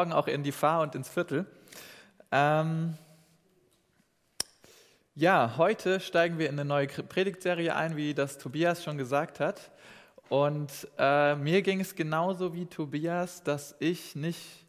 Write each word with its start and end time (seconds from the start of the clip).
Morgen 0.00 0.12
auch 0.14 0.28
in 0.28 0.42
die 0.42 0.50
Fahr 0.50 0.80
und 0.80 0.94
ins 0.94 1.10
Viertel. 1.10 1.44
Ähm, 2.32 2.96
ja, 5.14 5.52
heute 5.58 6.00
steigen 6.00 6.38
wir 6.38 6.48
in 6.48 6.58
eine 6.58 6.64
neue 6.64 6.86
Predigtserie 6.86 7.76
ein, 7.76 7.98
wie 7.98 8.14
das 8.14 8.38
Tobias 8.38 8.82
schon 8.82 8.96
gesagt 8.96 9.40
hat. 9.40 9.70
Und 10.30 10.88
äh, 10.96 11.34
mir 11.34 11.60
ging 11.60 11.82
es 11.82 11.96
genauso 11.96 12.54
wie 12.54 12.64
Tobias, 12.64 13.42
dass 13.42 13.76
ich 13.78 14.16
nicht 14.16 14.64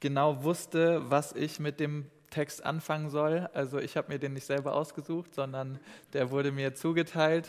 genau 0.00 0.44
wusste, 0.44 1.10
was 1.10 1.32
ich 1.32 1.58
mit 1.58 1.80
dem 1.80 2.10
Text 2.28 2.62
anfangen 2.62 3.08
soll. 3.08 3.48
Also 3.54 3.78
ich 3.78 3.96
habe 3.96 4.12
mir 4.12 4.18
den 4.18 4.34
nicht 4.34 4.44
selber 4.44 4.74
ausgesucht, 4.74 5.34
sondern 5.34 5.80
der 6.12 6.30
wurde 6.30 6.52
mir 6.52 6.74
zugeteilt. 6.74 7.48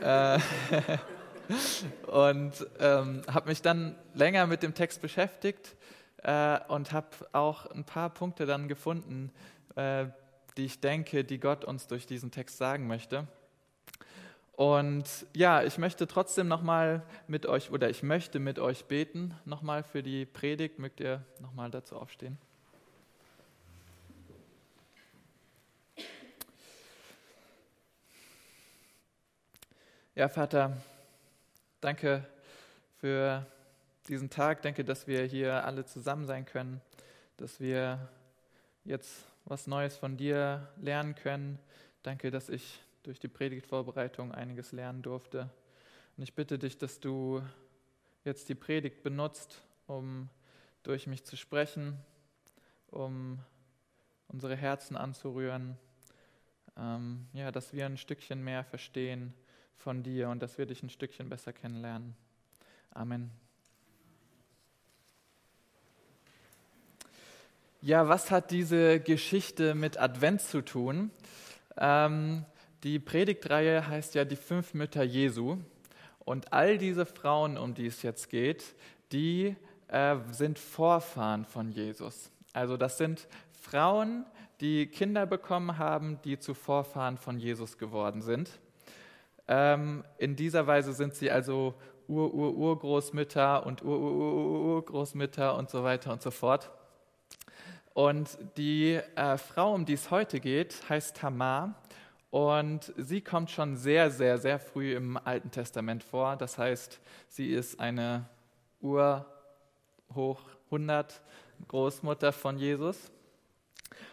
äh, 0.00 0.38
und 2.06 2.66
ähm, 2.80 3.20
habe 3.30 3.50
mich 3.50 3.60
dann 3.60 3.96
länger 4.14 4.46
mit 4.46 4.62
dem 4.62 4.72
Text 4.72 5.02
beschäftigt 5.02 5.76
äh, 6.22 6.58
und 6.68 6.92
habe 6.92 7.08
auch 7.32 7.66
ein 7.66 7.84
paar 7.84 8.10
Punkte 8.10 8.46
dann 8.46 8.68
gefunden, 8.68 9.32
äh, 9.76 10.06
die 10.56 10.64
ich 10.64 10.80
denke, 10.80 11.24
die 11.24 11.38
Gott 11.38 11.64
uns 11.64 11.86
durch 11.86 12.06
diesen 12.06 12.30
Text 12.30 12.58
sagen 12.58 12.86
möchte. 12.86 13.26
Und 14.52 15.24
ja, 15.34 15.62
ich 15.62 15.78
möchte 15.78 16.08
trotzdem 16.08 16.48
nochmal 16.48 17.04
mit 17.28 17.46
euch, 17.46 17.70
oder 17.70 17.88
ich 17.90 18.02
möchte 18.02 18.40
mit 18.40 18.58
euch 18.58 18.86
beten, 18.86 19.36
nochmal 19.44 19.84
für 19.84 20.02
die 20.02 20.26
Predigt. 20.26 20.80
Mögt 20.80 20.98
ihr 20.98 21.24
nochmal 21.38 21.70
dazu 21.70 21.94
aufstehen? 21.94 22.38
Ja, 30.16 30.28
Vater, 30.28 30.76
danke 31.80 32.26
für 32.98 33.46
diesen 34.08 34.30
Tag. 34.30 34.62
Danke, 34.62 34.84
dass 34.84 35.06
wir 35.06 35.24
hier 35.24 35.64
alle 35.64 35.84
zusammen 35.84 36.24
sein 36.26 36.44
können, 36.44 36.80
dass 37.36 37.60
wir 37.60 38.08
jetzt 38.84 39.26
was 39.44 39.66
Neues 39.66 39.96
von 39.96 40.16
dir 40.16 40.68
lernen 40.80 41.14
können. 41.14 41.58
Danke, 42.02 42.30
dass 42.30 42.48
ich 42.48 42.80
durch 43.02 43.18
die 43.18 43.28
Predigtvorbereitung 43.28 44.32
einiges 44.32 44.72
lernen 44.72 45.02
durfte. 45.02 45.50
Und 46.16 46.22
ich 46.22 46.34
bitte 46.34 46.58
dich, 46.58 46.78
dass 46.78 47.00
du 47.00 47.42
jetzt 48.24 48.48
die 48.48 48.54
Predigt 48.54 49.02
benutzt, 49.02 49.62
um 49.86 50.28
durch 50.82 51.06
mich 51.06 51.24
zu 51.24 51.36
sprechen, 51.36 51.98
um 52.90 53.38
unsere 54.28 54.56
Herzen 54.56 54.96
anzurühren, 54.96 55.76
ähm, 56.76 57.26
ja, 57.32 57.50
dass 57.50 57.72
wir 57.72 57.86
ein 57.86 57.96
Stückchen 57.96 58.42
mehr 58.42 58.64
verstehen 58.64 59.34
von 59.76 60.02
dir 60.02 60.28
und 60.28 60.42
dass 60.42 60.58
wir 60.58 60.66
dich 60.66 60.82
ein 60.82 60.90
Stückchen 60.90 61.28
besser 61.28 61.52
kennenlernen. 61.52 62.14
Amen. 62.90 63.47
Ja, 67.80 68.08
was 68.08 68.32
hat 68.32 68.50
diese 68.50 68.98
Geschichte 68.98 69.76
mit 69.76 70.00
Advent 70.00 70.40
zu 70.40 70.64
tun? 70.64 71.12
Ähm, 71.76 72.44
die 72.82 72.98
Predigtreihe 72.98 73.86
heißt 73.86 74.16
ja 74.16 74.24
die 74.24 74.34
fünf 74.34 74.74
Mütter 74.74 75.04
Jesu. 75.04 75.58
Und 76.18 76.52
all 76.52 76.76
diese 76.76 77.06
Frauen, 77.06 77.56
um 77.56 77.74
die 77.74 77.86
es 77.86 78.02
jetzt 78.02 78.30
geht, 78.30 78.74
die 79.12 79.54
äh, 79.86 80.16
sind 80.32 80.58
Vorfahren 80.58 81.44
von 81.44 81.70
Jesus. 81.70 82.32
Also 82.52 82.76
das 82.76 82.98
sind 82.98 83.28
Frauen, 83.52 84.26
die 84.60 84.88
Kinder 84.88 85.24
bekommen 85.24 85.78
haben, 85.78 86.18
die 86.24 86.40
zu 86.40 86.54
Vorfahren 86.54 87.16
von 87.16 87.38
Jesus 87.38 87.78
geworden 87.78 88.22
sind. 88.22 88.50
Ähm, 89.46 90.02
in 90.18 90.34
dieser 90.34 90.66
Weise 90.66 90.94
sind 90.94 91.14
sie 91.14 91.30
also 91.30 91.74
Ur-Ur-Urgroßmütter 92.08 93.64
und 93.64 93.84
Ur-Ur-Urgroßmütter 93.84 95.56
und 95.56 95.70
so 95.70 95.84
weiter 95.84 96.12
und 96.12 96.22
so 96.22 96.32
fort. 96.32 96.72
Und 97.94 98.38
die 98.56 99.00
äh, 99.16 99.38
Frau, 99.38 99.74
um 99.74 99.84
die 99.84 99.94
es 99.94 100.10
heute 100.10 100.40
geht, 100.40 100.88
heißt 100.88 101.16
Tamar. 101.16 101.74
Und 102.30 102.92
sie 102.96 103.20
kommt 103.22 103.50
schon 103.50 103.76
sehr, 103.76 104.10
sehr, 104.10 104.38
sehr 104.38 104.58
früh 104.58 104.94
im 104.94 105.16
Alten 105.16 105.50
Testament 105.50 106.04
vor. 106.04 106.36
Das 106.36 106.58
heißt, 106.58 107.00
sie 107.28 107.48
ist 107.48 107.80
eine 107.80 108.28
Urhoch 108.80 109.24
100 110.66 111.22
Großmutter 111.68 112.32
von 112.32 112.58
Jesus. 112.58 113.10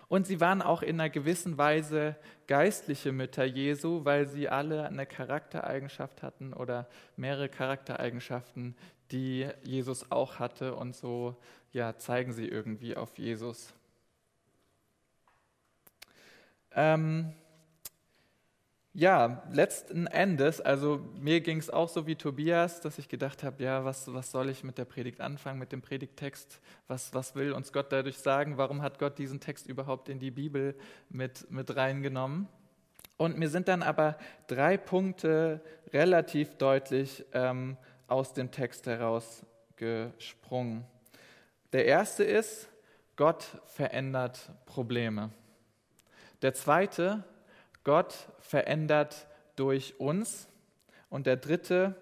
Und 0.07 0.27
sie 0.27 0.39
waren 0.39 0.61
auch 0.61 0.81
in 0.81 0.99
einer 0.99 1.09
gewissen 1.09 1.57
Weise 1.57 2.15
geistliche 2.47 3.11
Mütter 3.11 3.43
Jesu, 3.43 4.05
weil 4.05 4.27
sie 4.27 4.47
alle 4.47 4.85
eine 4.85 5.05
Charaktereigenschaft 5.05 6.21
hatten 6.21 6.53
oder 6.53 6.87
mehrere 7.17 7.49
Charaktereigenschaften, 7.49 8.75
die 9.11 9.47
Jesus 9.63 10.11
auch 10.11 10.39
hatte. 10.39 10.75
Und 10.75 10.95
so 10.95 11.35
ja, 11.71 11.97
zeigen 11.97 12.33
sie 12.33 12.47
irgendwie 12.47 12.95
auf 12.95 13.17
Jesus. 13.17 13.73
Ähm, 16.71 17.33
ja, 18.97 19.43
letzten 19.51 20.07
Endes, 20.07 20.61
also 20.61 21.01
mir 21.19 21.41
ging 21.41 21.57
es 21.57 21.69
auch 21.69 21.89
so 21.89 22.07
wie 22.07 22.15
Tobias, 22.15 22.79
dass 22.79 22.97
ich 22.97 23.09
gedacht 23.09 23.43
habe, 23.43 23.61
ja, 23.61 23.83
was, 23.83 24.13
was 24.13 24.31
soll 24.31 24.49
ich 24.49 24.63
mit 24.63 24.77
der 24.77 24.85
Predigt 24.85 25.19
anfangen, 25.19 25.59
mit 25.59 25.73
dem 25.73 25.81
Predigttext? 25.81 26.61
Was, 26.87 27.13
was 27.13 27.35
will 27.35 27.51
uns 27.51 27.73
Gott 27.73 27.91
dadurch 27.91 28.17
sagen? 28.17 28.57
Warum 28.57 28.81
hat 28.81 28.97
Gott 28.97 29.17
diesen 29.17 29.41
Text 29.41 29.67
überhaupt 29.67 30.07
in 30.07 30.19
die 30.19 30.31
Bibel 30.31 30.75
mit, 31.09 31.51
mit 31.51 31.75
reingenommen? 31.75 32.47
Und 33.17 33.37
mir 33.37 33.49
sind 33.49 33.67
dann 33.67 33.83
aber 33.83 34.17
drei 34.47 34.77
Punkte 34.77 35.59
relativ 35.91 36.55
deutlich 36.55 37.25
ähm, 37.33 37.75
aus 38.07 38.33
dem 38.33 38.51
Text 38.51 38.85
herausgesprungen. 38.87 40.85
Der 41.73 41.85
erste 41.85 42.23
ist, 42.23 42.69
Gott 43.15 43.45
verändert 43.65 44.51
Probleme. 44.65 45.31
Der 46.41 46.53
zweite, 46.53 47.23
Gott 47.83 48.27
verändert 48.39 49.27
durch 49.55 49.99
uns. 49.99 50.47
Und 51.09 51.27
der 51.27 51.37
dritte, 51.37 51.95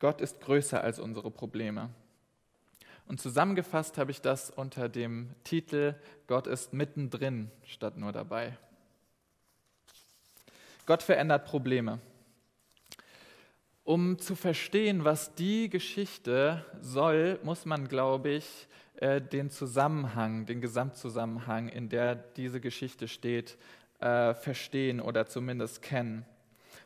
Gott 0.00 0.20
ist 0.20 0.40
größer 0.40 0.82
als 0.82 0.98
unsere 0.98 1.30
Probleme. 1.30 1.90
Und 3.06 3.20
zusammengefasst 3.20 3.98
habe 3.98 4.10
ich 4.10 4.20
das 4.20 4.50
unter 4.50 4.88
dem 4.88 5.34
Titel 5.44 5.94
Gott 6.26 6.46
ist 6.46 6.72
mittendrin 6.72 7.50
statt 7.64 7.96
nur 7.96 8.12
dabei. 8.12 8.56
Gott 10.86 11.02
verändert 11.02 11.44
Probleme. 11.44 12.00
Um 13.90 14.20
zu 14.20 14.36
verstehen, 14.36 15.02
was 15.02 15.34
die 15.34 15.68
Geschichte 15.68 16.64
soll, 16.80 17.40
muss 17.42 17.66
man, 17.66 17.88
glaube 17.88 18.28
ich, 18.28 18.68
äh, 19.00 19.20
den 19.20 19.50
Zusammenhang, 19.50 20.46
den 20.46 20.60
Gesamtzusammenhang, 20.60 21.66
in 21.66 21.88
der 21.88 22.14
diese 22.14 22.60
Geschichte 22.60 23.08
steht, 23.08 23.58
äh, 23.98 24.32
verstehen 24.34 25.00
oder 25.00 25.26
zumindest 25.26 25.82
kennen. 25.82 26.24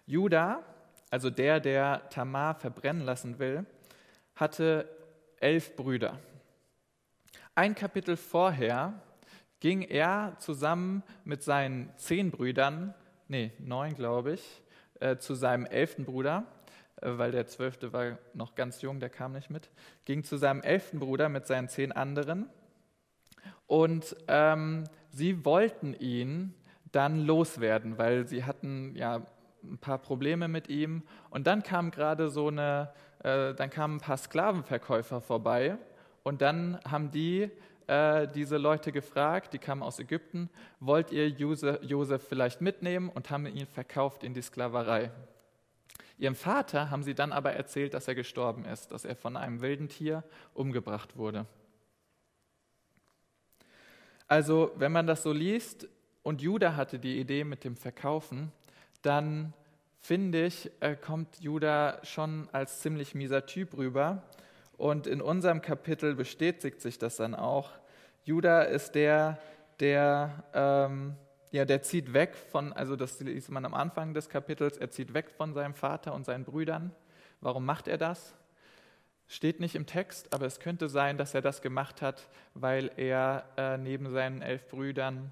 Judah, 0.06 0.62
also 1.10 1.28
der, 1.28 1.60
der 1.60 2.08
Tamar 2.08 2.54
verbrennen 2.54 3.04
lassen 3.04 3.38
will, 3.38 3.66
hatte 4.34 4.88
elf 5.40 5.76
Brüder. 5.76 6.18
Ein 7.54 7.74
Kapitel 7.74 8.16
vorher 8.16 8.94
ging 9.60 9.82
er 9.82 10.36
zusammen 10.38 11.02
mit 11.26 11.42
seinen 11.42 11.92
zehn 11.98 12.30
Brüdern, 12.30 12.94
nee, 13.28 13.52
neun 13.58 13.94
glaube 13.94 14.32
ich, 14.32 14.62
äh, 15.00 15.18
zu 15.18 15.34
seinem 15.34 15.66
elften 15.66 16.06
Bruder, 16.06 16.46
weil 17.04 17.30
der 17.30 17.46
zwölfte 17.46 17.92
war 17.92 18.18
noch 18.32 18.54
ganz 18.54 18.82
jung, 18.82 19.00
der 19.00 19.10
kam 19.10 19.32
nicht 19.32 19.50
mit, 19.50 19.70
ging 20.04 20.24
zu 20.24 20.36
seinem 20.36 20.62
elften 20.62 20.98
Bruder 20.98 21.28
mit 21.28 21.46
seinen 21.46 21.68
zehn 21.68 21.92
anderen 21.92 22.48
und 23.66 24.16
ähm, 24.28 24.84
sie 25.10 25.44
wollten 25.44 25.94
ihn 25.94 26.54
dann 26.92 27.26
loswerden, 27.26 27.98
weil 27.98 28.28
sie 28.28 28.44
hatten 28.44 28.94
ja 28.94 29.22
ein 29.62 29.78
paar 29.78 29.98
Probleme 29.98 30.48
mit 30.48 30.68
ihm. 30.68 31.02
Und 31.30 31.46
dann 31.46 31.62
kam 31.62 31.90
gerade 31.90 32.28
so 32.28 32.48
eine, 32.48 32.92
äh, 33.22 33.54
dann 33.54 33.70
kamen 33.70 33.96
ein 33.96 34.00
paar 34.00 34.16
Sklavenverkäufer 34.16 35.20
vorbei 35.20 35.78
und 36.22 36.42
dann 36.42 36.78
haben 36.88 37.10
die 37.10 37.50
äh, 37.86 38.28
diese 38.28 38.58
Leute 38.58 38.92
gefragt, 38.92 39.52
die 39.52 39.58
kamen 39.58 39.82
aus 39.82 39.98
Ägypten, 39.98 40.50
wollt 40.80 41.10
ihr 41.10 41.28
Josef 41.28 42.22
vielleicht 42.28 42.60
mitnehmen 42.60 43.08
und 43.08 43.30
haben 43.30 43.46
ihn 43.46 43.66
verkauft 43.66 44.22
in 44.22 44.34
die 44.34 44.42
Sklaverei. 44.42 45.10
Ihrem 46.18 46.34
Vater 46.34 46.90
haben 46.90 47.02
sie 47.02 47.14
dann 47.14 47.32
aber 47.32 47.52
erzählt, 47.52 47.94
dass 47.94 48.08
er 48.08 48.14
gestorben 48.14 48.64
ist, 48.64 48.92
dass 48.92 49.04
er 49.04 49.16
von 49.16 49.36
einem 49.36 49.60
wilden 49.60 49.88
Tier 49.88 50.22
umgebracht 50.52 51.16
wurde. 51.16 51.46
Also, 54.28 54.72
wenn 54.76 54.92
man 54.92 55.06
das 55.06 55.22
so 55.22 55.32
liest, 55.32 55.88
und 56.22 56.40
Judah 56.40 56.74
hatte 56.74 56.98
die 56.98 57.20
Idee 57.20 57.44
mit 57.44 57.64
dem 57.64 57.76
Verkaufen, 57.76 58.50
dann 59.02 59.52
finde 60.00 60.46
ich, 60.46 60.70
äh, 60.80 60.96
kommt 60.96 61.40
Judah 61.40 62.00
schon 62.02 62.48
als 62.52 62.80
ziemlich 62.80 63.14
mieser 63.14 63.44
Typ 63.46 63.76
rüber. 63.76 64.22
Und 64.76 65.06
in 65.06 65.20
unserem 65.20 65.60
Kapitel 65.60 66.14
bestätigt 66.14 66.80
sich 66.80 66.98
das 66.98 67.16
dann 67.16 67.34
auch. 67.34 67.70
Judah 68.24 68.62
ist 68.62 68.94
der, 68.94 69.38
der, 69.80 70.44
ähm, 70.54 71.16
ja, 71.54 71.64
der 71.64 71.82
zieht 71.82 72.12
weg 72.12 72.34
von, 72.34 72.72
also 72.72 72.96
das 72.96 73.20
liest 73.20 73.48
man 73.48 73.64
am 73.64 73.74
Anfang 73.74 74.12
des 74.12 74.28
Kapitels, 74.28 74.76
er 74.76 74.90
zieht 74.90 75.14
weg 75.14 75.30
von 75.30 75.54
seinem 75.54 75.74
Vater 75.74 76.12
und 76.12 76.26
seinen 76.26 76.44
Brüdern. 76.44 76.90
Warum 77.40 77.64
macht 77.64 77.86
er 77.86 77.96
das? 77.96 78.34
Steht 79.28 79.60
nicht 79.60 79.76
im 79.76 79.86
Text, 79.86 80.34
aber 80.34 80.46
es 80.46 80.58
könnte 80.58 80.88
sein, 80.88 81.16
dass 81.16 81.32
er 81.32 81.42
das 81.42 81.62
gemacht 81.62 82.02
hat, 82.02 82.28
weil 82.54 82.90
er 82.96 83.44
äh, 83.56 83.78
neben 83.78 84.10
seinen 84.10 84.42
elf 84.42 84.66
Brüdern 84.66 85.30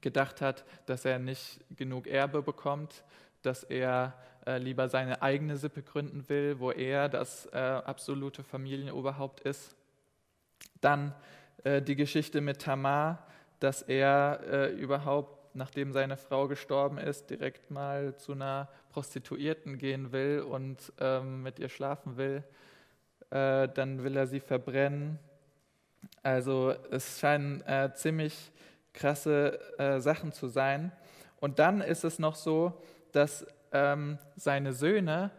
gedacht 0.00 0.40
hat, 0.40 0.64
dass 0.86 1.04
er 1.04 1.18
nicht 1.18 1.58
genug 1.76 2.06
Erbe 2.06 2.42
bekommt, 2.42 3.02
dass 3.42 3.64
er 3.64 4.14
äh, 4.46 4.58
lieber 4.58 4.88
seine 4.88 5.20
eigene 5.20 5.56
Sippe 5.56 5.82
gründen 5.82 6.28
will, 6.28 6.60
wo 6.60 6.70
er 6.70 7.08
das 7.08 7.46
äh, 7.46 7.58
absolute 7.58 8.44
Familienoberhaupt 8.44 9.40
ist. 9.40 9.74
Dann 10.80 11.12
äh, 11.64 11.82
die 11.82 11.96
Geschichte 11.96 12.40
mit 12.40 12.62
Tamar, 12.62 13.26
dass 13.58 13.82
er 13.82 14.40
äh, 14.48 14.70
überhaupt, 14.72 15.39
nachdem 15.54 15.92
seine 15.92 16.16
Frau 16.16 16.48
gestorben 16.48 16.98
ist, 16.98 17.30
direkt 17.30 17.70
mal 17.70 18.16
zu 18.16 18.32
einer 18.32 18.68
Prostituierten 18.90 19.78
gehen 19.78 20.12
will 20.12 20.40
und 20.40 20.92
ähm, 20.98 21.42
mit 21.42 21.58
ihr 21.58 21.68
schlafen 21.68 22.16
will. 22.16 22.42
Äh, 23.30 23.68
dann 23.68 24.02
will 24.02 24.16
er 24.16 24.26
sie 24.26 24.40
verbrennen. 24.40 25.18
Also 26.22 26.74
es 26.90 27.20
scheinen 27.20 27.62
äh, 27.62 27.92
ziemlich 27.94 28.52
krasse 28.92 29.60
äh, 29.78 30.00
Sachen 30.00 30.32
zu 30.32 30.48
sein. 30.48 30.92
Und 31.38 31.58
dann 31.58 31.80
ist 31.80 32.04
es 32.04 32.18
noch 32.18 32.34
so, 32.34 32.80
dass 33.12 33.46
ähm, 33.72 34.18
seine 34.36 34.72
Söhne 34.72 35.30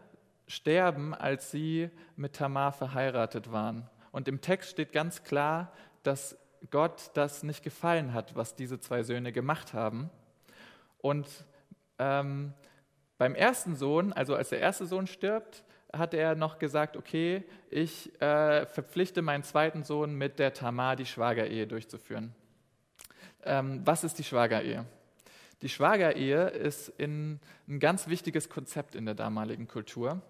sterben, 0.48 1.14
als 1.14 1.52
sie 1.52 1.90
mit 2.16 2.34
Tamar 2.34 2.72
verheiratet 2.72 3.52
waren. 3.52 3.90
Und 4.12 4.28
im 4.28 4.42
Text 4.42 4.72
steht 4.72 4.92
ganz 4.92 5.24
klar, 5.24 5.72
dass 6.04 6.38
Gott 6.70 7.12
das 7.16 7.44
nicht 7.44 7.64
gefallen 7.64 8.14
hat, 8.14 8.36
was 8.36 8.56
diese 8.56 8.80
zwei 8.80 9.04
Söhne 9.04 9.32
gemacht 9.32 9.74
haben. 9.74 10.10
Und 11.00 11.28
ähm, 11.98 12.54
beim 13.18 13.36
ersten 13.36 13.76
Sohn, 13.76 14.14
also 14.14 14.36
als 14.36 14.50
der 14.50 14.60
erste 14.60 14.86
Sohn 14.86 15.08
stirbt, 15.08 15.64
hat 15.94 16.14
er 16.14 16.36
noch 16.36 16.60
gesagt, 16.60 16.96
okay, 16.96 17.44
ich 17.70 18.12
äh, 18.22 18.66
verpflichte 18.66 19.22
meinen 19.22 19.44
zweiten 19.44 19.84
Sohn 19.84 20.16
mit 20.16 20.40
der 20.40 20.54
Tamar 20.54 20.96
die 20.96 21.06
Schwagerehe 21.06 21.68
durchzuführen. 21.68 22.34
Ähm, 23.44 23.82
was 23.84 24.04
ist 24.04 24.20
die 24.20 24.24
Schwagerehe? 24.24 24.86
Die 25.62 25.70
Schwagerehe 25.70 26.48
ist 26.48 26.90
in, 26.98 27.40
ein 27.68 27.80
ganz 27.80 28.08
wichtiges 28.08 28.50
Konzept 28.50 28.96
in 28.96 29.06
der 29.06 29.16
damaligen 29.16 29.68
Kultur, 29.68 30.22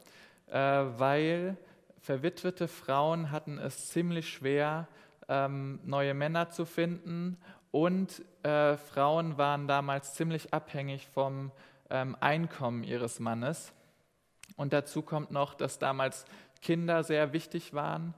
äh, 0.47 0.57
weil 0.57 1.55
verwitwete 2.01 2.67
Frauen 2.67 3.31
hatten 3.31 3.57
es 3.57 3.89
ziemlich 3.89 4.27
schwer, 4.29 4.87
ähm, 5.31 5.79
neue 5.85 6.13
Männer 6.13 6.49
zu 6.49 6.65
finden 6.65 7.37
und 7.71 8.21
äh, 8.43 8.75
Frauen 8.75 9.37
waren 9.37 9.65
damals 9.65 10.13
ziemlich 10.13 10.53
abhängig 10.53 11.07
vom 11.07 11.51
ähm, 11.89 12.17
Einkommen 12.19 12.83
ihres 12.83 13.21
Mannes. 13.21 13.73
Und 14.57 14.73
dazu 14.73 15.01
kommt 15.01 15.31
noch, 15.31 15.53
dass 15.53 15.79
damals 15.79 16.25
Kinder 16.61 17.03
sehr 17.03 17.31
wichtig 17.31 17.73
waren. 17.73 18.13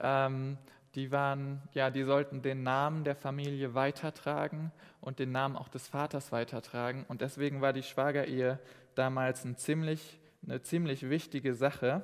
Ähm, 0.00 0.58
die 0.96 1.12
waren, 1.12 1.62
ja, 1.72 1.90
die 1.90 2.02
sollten 2.02 2.42
den 2.42 2.64
Namen 2.64 3.04
der 3.04 3.14
Familie 3.14 3.74
weitertragen 3.74 4.72
und 5.00 5.20
den 5.20 5.30
Namen 5.30 5.56
auch 5.56 5.68
des 5.68 5.86
Vaters 5.86 6.32
weitertragen. 6.32 7.04
Und 7.06 7.20
deswegen 7.20 7.60
war 7.60 7.72
die 7.72 7.84
Schwagerehe 7.84 8.58
damals 8.96 9.44
ein 9.44 9.56
ziemlich, 9.56 10.18
eine 10.44 10.62
ziemlich 10.62 11.08
wichtige 11.08 11.54
Sache. 11.54 12.02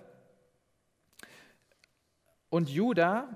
Und 2.48 2.68
Judah 2.68 3.28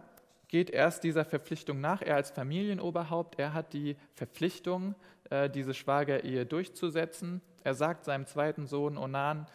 geht 0.48 0.70
erst 0.70 1.04
dieser 1.04 1.24
Verpflichtung 1.24 1.80
nach. 1.80 2.02
Er 2.02 2.16
als 2.16 2.30
Familienoberhaupt, 2.30 3.38
er 3.38 3.52
hat 3.52 3.72
die 3.72 3.96
Verpflichtung, 4.14 4.94
äh, 5.30 5.50
diese 5.50 5.74
Schwagerehe 5.74 6.46
durchzusetzen. 6.46 7.40
Er 7.64 7.74
sagt 7.74 8.04
seinem 8.04 8.26
zweiten 8.26 8.66
Sohn 8.66 8.96
Onan, 8.96 9.46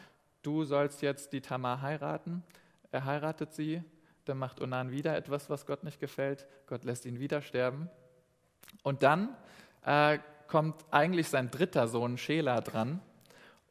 du 0.41 0.63
sollst 0.63 1.01
jetzt 1.01 1.33
die 1.33 1.41
Tamar 1.41 1.81
heiraten. 1.81 2.43
Er 2.91 3.05
heiratet 3.05 3.53
sie 3.53 3.83
dann 4.25 4.37
macht 4.37 4.61
Onan 4.61 4.91
wieder 4.91 5.15
etwas, 5.15 5.49
was 5.49 5.65
Gott 5.65 5.83
nicht 5.83 5.99
gefällt. 5.99 6.47
Gott 6.67 6.83
lässt 6.83 7.05
ihn 7.05 7.19
wieder 7.19 7.41
sterben. 7.41 7.89
Und 8.83 9.03
dann 9.03 9.35
äh, 9.85 10.19
kommt 10.47 10.85
eigentlich 10.91 11.29
sein 11.29 11.49
dritter 11.49 11.87
Sohn 11.87 12.17
Schela 12.17 12.61
dran. 12.61 13.01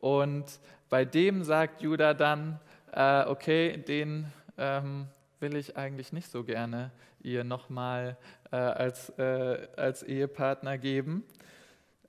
Und 0.00 0.60
bei 0.88 1.04
dem 1.04 1.44
sagt 1.44 1.82
Judah 1.82 2.14
dann, 2.14 2.58
äh, 2.92 3.24
okay, 3.26 3.76
den 3.76 4.26
ähm, 4.58 5.06
will 5.40 5.56
ich 5.56 5.76
eigentlich 5.76 6.12
nicht 6.12 6.30
so 6.30 6.44
gerne 6.44 6.90
ihr 7.20 7.44
nochmal 7.44 8.16
äh, 8.50 8.56
als, 8.56 9.10
äh, 9.18 9.68
als 9.76 10.02
Ehepartner 10.02 10.78
geben. 10.78 11.24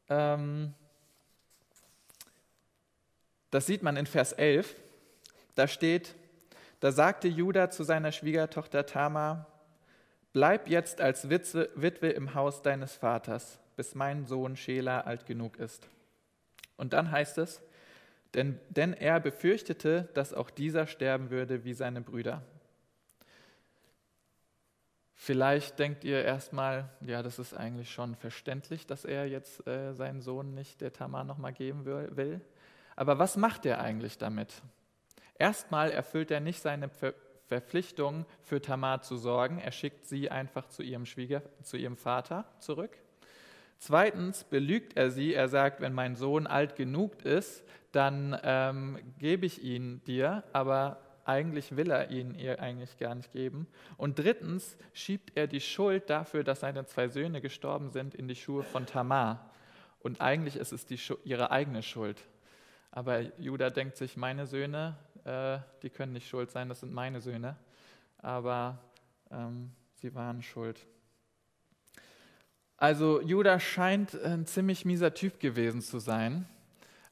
Ähm, 0.10 0.74
das 3.50 3.66
sieht 3.66 3.84
man 3.84 3.98
in 3.98 4.06
Vers 4.06 4.34
11. 4.34 4.76
Da 5.56 5.68
steht, 5.68 6.16
da 6.80 6.92
sagte 6.92 7.28
Judah 7.28 7.70
zu 7.70 7.84
seiner 7.84 8.12
Schwiegertochter 8.12 8.86
Tamar, 8.86 9.48
Bleib 10.34 10.70
jetzt 10.70 11.02
als 11.02 11.30
Witwe, 11.30 11.70
Witwe 11.76 12.10
im 12.10 12.34
Haus 12.34 12.62
deines 12.62 12.96
Vaters, 12.96 13.60
bis 13.76 13.96
mein 13.96 14.26
Sohn 14.26 14.56
Schela 14.56 15.02
alt 15.02 15.26
genug 15.26 15.58
ist. 15.58 15.90
Und 16.78 16.94
dann 16.94 17.12
heißt 17.12 17.38
es, 17.38 17.62
denn, 18.34 18.58
denn 18.70 18.94
er 18.94 19.20
befürchtete, 19.20 20.08
dass 20.14 20.34
auch 20.34 20.50
dieser 20.50 20.88
sterben 20.88 21.32
würde 21.32 21.66
wie 21.66 21.74
seine 21.74 22.00
Brüder. 22.00 22.44
Vielleicht 25.24 25.78
denkt 25.78 26.04
ihr 26.04 26.26
erstmal, 26.26 26.90
ja, 27.02 27.22
das 27.22 27.38
ist 27.38 27.54
eigentlich 27.54 27.92
schon 27.92 28.16
verständlich, 28.16 28.88
dass 28.88 29.06
er 29.06 29.28
jetzt 29.28 29.68
äh, 29.68 29.94
seinen 29.94 30.20
Sohn 30.20 30.56
nicht 30.56 30.82
der 30.82 30.94
Tamar 30.94 31.24
nochmal 31.24 31.54
geben 31.54 31.86
will. 31.86 32.42
Aber 32.96 33.20
was 33.20 33.38
macht 33.38 33.68
er 33.68 33.82
eigentlich 33.82 34.18
damit? 34.18 34.64
Erstmal 35.38 35.92
erfüllt 35.92 36.32
er 36.32 36.40
nicht 36.40 36.60
seine 36.60 36.90
Ver 36.90 37.14
Verpflichtung, 37.46 38.26
für 38.42 38.62
Tamar 38.62 39.04
zu 39.04 39.16
sorgen. 39.16 39.60
Er 39.60 39.72
schickt 39.72 40.08
sie 40.08 40.32
einfach 40.32 40.68
zu 40.70 40.82
ihrem 40.82 41.06
Schwieger, 41.06 41.44
zu 41.62 41.78
ihrem 41.78 41.98
Vater 41.98 42.46
zurück. 42.58 42.98
Zweitens 43.78 44.44
belügt 44.46 44.98
er 44.98 45.12
sie. 45.12 45.36
Er 45.36 45.50
sagt, 45.50 45.82
wenn 45.82 45.94
mein 45.94 46.16
Sohn 46.16 46.48
alt 46.48 46.76
genug 46.76 47.24
ist, 47.24 47.64
dann 47.92 48.36
ähm, 48.42 48.98
gebe 49.20 49.46
ich 49.46 49.62
ihn 49.62 50.02
dir, 50.06 50.46
aber 50.52 50.98
eigentlich 51.26 51.76
will 51.76 51.92
er 51.92 52.10
ihn 52.10 52.36
ihr 52.36 52.60
eigentlich 52.60 52.98
gar 52.98 53.16
nicht 53.16 53.32
geben. 53.32 53.68
Und 53.98 54.20
drittens 54.20 54.78
schiebt 54.94 55.32
er 55.36 55.48
die 55.48 55.62
Schuld 55.62 56.10
dafür, 56.10 56.44
dass 56.44 56.62
seine 56.62 56.86
zwei 56.86 57.08
Söhne 57.08 57.42
gestorben 57.42 57.92
sind, 57.92 58.16
in 58.16 58.28
die 58.28 58.36
Schuhe 58.36 58.64
von 58.64 58.86
Tamar. 58.86 59.52
Und 60.00 60.22
eigentlich 60.22 60.56
ist 60.56 60.72
es 60.72 60.86
die, 60.86 61.00
ihre 61.24 61.52
eigene 61.52 61.84
Schuld. 61.84 62.22
Aber 62.92 63.22
Judah 63.40 63.70
denkt 63.70 63.96
sich, 63.98 64.18
meine 64.18 64.46
Söhne, 64.46 64.98
äh, 65.24 65.60
die 65.82 65.90
können 65.90 66.14
nicht 66.14 66.28
schuld 66.28 66.52
sein, 66.52 66.68
das 66.68 66.82
sind 66.82 66.94
meine 66.94 67.22
Söhne, 67.22 67.56
aber 68.18 68.80
ähm, 69.32 69.72
sie 69.96 70.14
waren 70.14 70.42
schuld. 70.42 70.86
Also 72.78 73.22
Judah 73.22 73.60
scheint 73.60 74.20
ein 74.22 74.46
ziemlich 74.46 74.86
mieser 74.86 75.14
Typ 75.14 75.40
gewesen 75.40 75.82
zu 75.82 76.00
sein, 76.00 76.48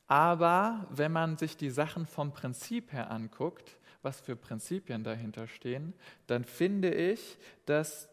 aber 0.07 0.87
wenn 0.89 1.11
man 1.11 1.37
sich 1.37 1.55
die 1.55 1.69
Sachen 1.69 2.07
vom 2.07 2.33
Prinzip 2.33 2.91
her 2.91 3.11
anguckt, 3.11 3.77
was 4.01 4.21
für 4.21 4.35
Prinzipien 4.35 5.03
dahinter 5.03 5.47
stehen, 5.47 5.93
dann 6.27 6.43
finde 6.43 6.93
ich, 6.93 7.37
dass, 7.65 8.09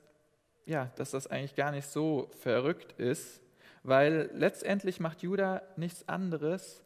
ja, 0.64 0.90
dass 0.96 1.12
das 1.12 1.26
eigentlich 1.26 1.54
gar 1.54 1.70
nicht 1.70 1.86
so 1.86 2.30
verrückt 2.40 2.92
ist, 2.98 3.40
weil 3.82 4.30
letztendlich 4.34 4.98
macht 4.98 5.22
Judah 5.22 5.62
nichts 5.76 6.08
anderes, 6.08 6.84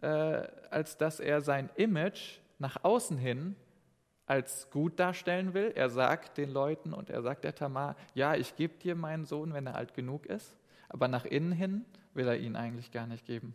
äh, 0.00 0.06
als 0.70 0.96
dass 0.96 1.18
er 1.18 1.40
sein 1.40 1.70
Image 1.76 2.38
nach 2.58 2.84
außen 2.84 3.18
hin 3.18 3.56
als 4.26 4.70
gut 4.70 5.00
darstellen 5.00 5.54
will. 5.54 5.72
Er 5.74 5.88
sagt 5.88 6.36
den 6.38 6.50
Leuten 6.50 6.92
und 6.92 7.10
er 7.10 7.22
sagt 7.22 7.44
der 7.44 7.54
Tamar, 7.54 7.96
ja, 8.14 8.34
ich 8.34 8.54
gebe 8.56 8.74
dir 8.78 8.94
meinen 8.94 9.24
Sohn, 9.24 9.54
wenn 9.54 9.66
er 9.66 9.74
alt 9.74 9.94
genug 9.94 10.26
ist, 10.26 10.54
aber 10.88 11.08
nach 11.08 11.24
innen 11.24 11.52
hin 11.52 11.84
will 12.14 12.28
er 12.28 12.36
ihn 12.36 12.54
eigentlich 12.54 12.92
gar 12.92 13.06
nicht 13.06 13.24
geben. 13.24 13.54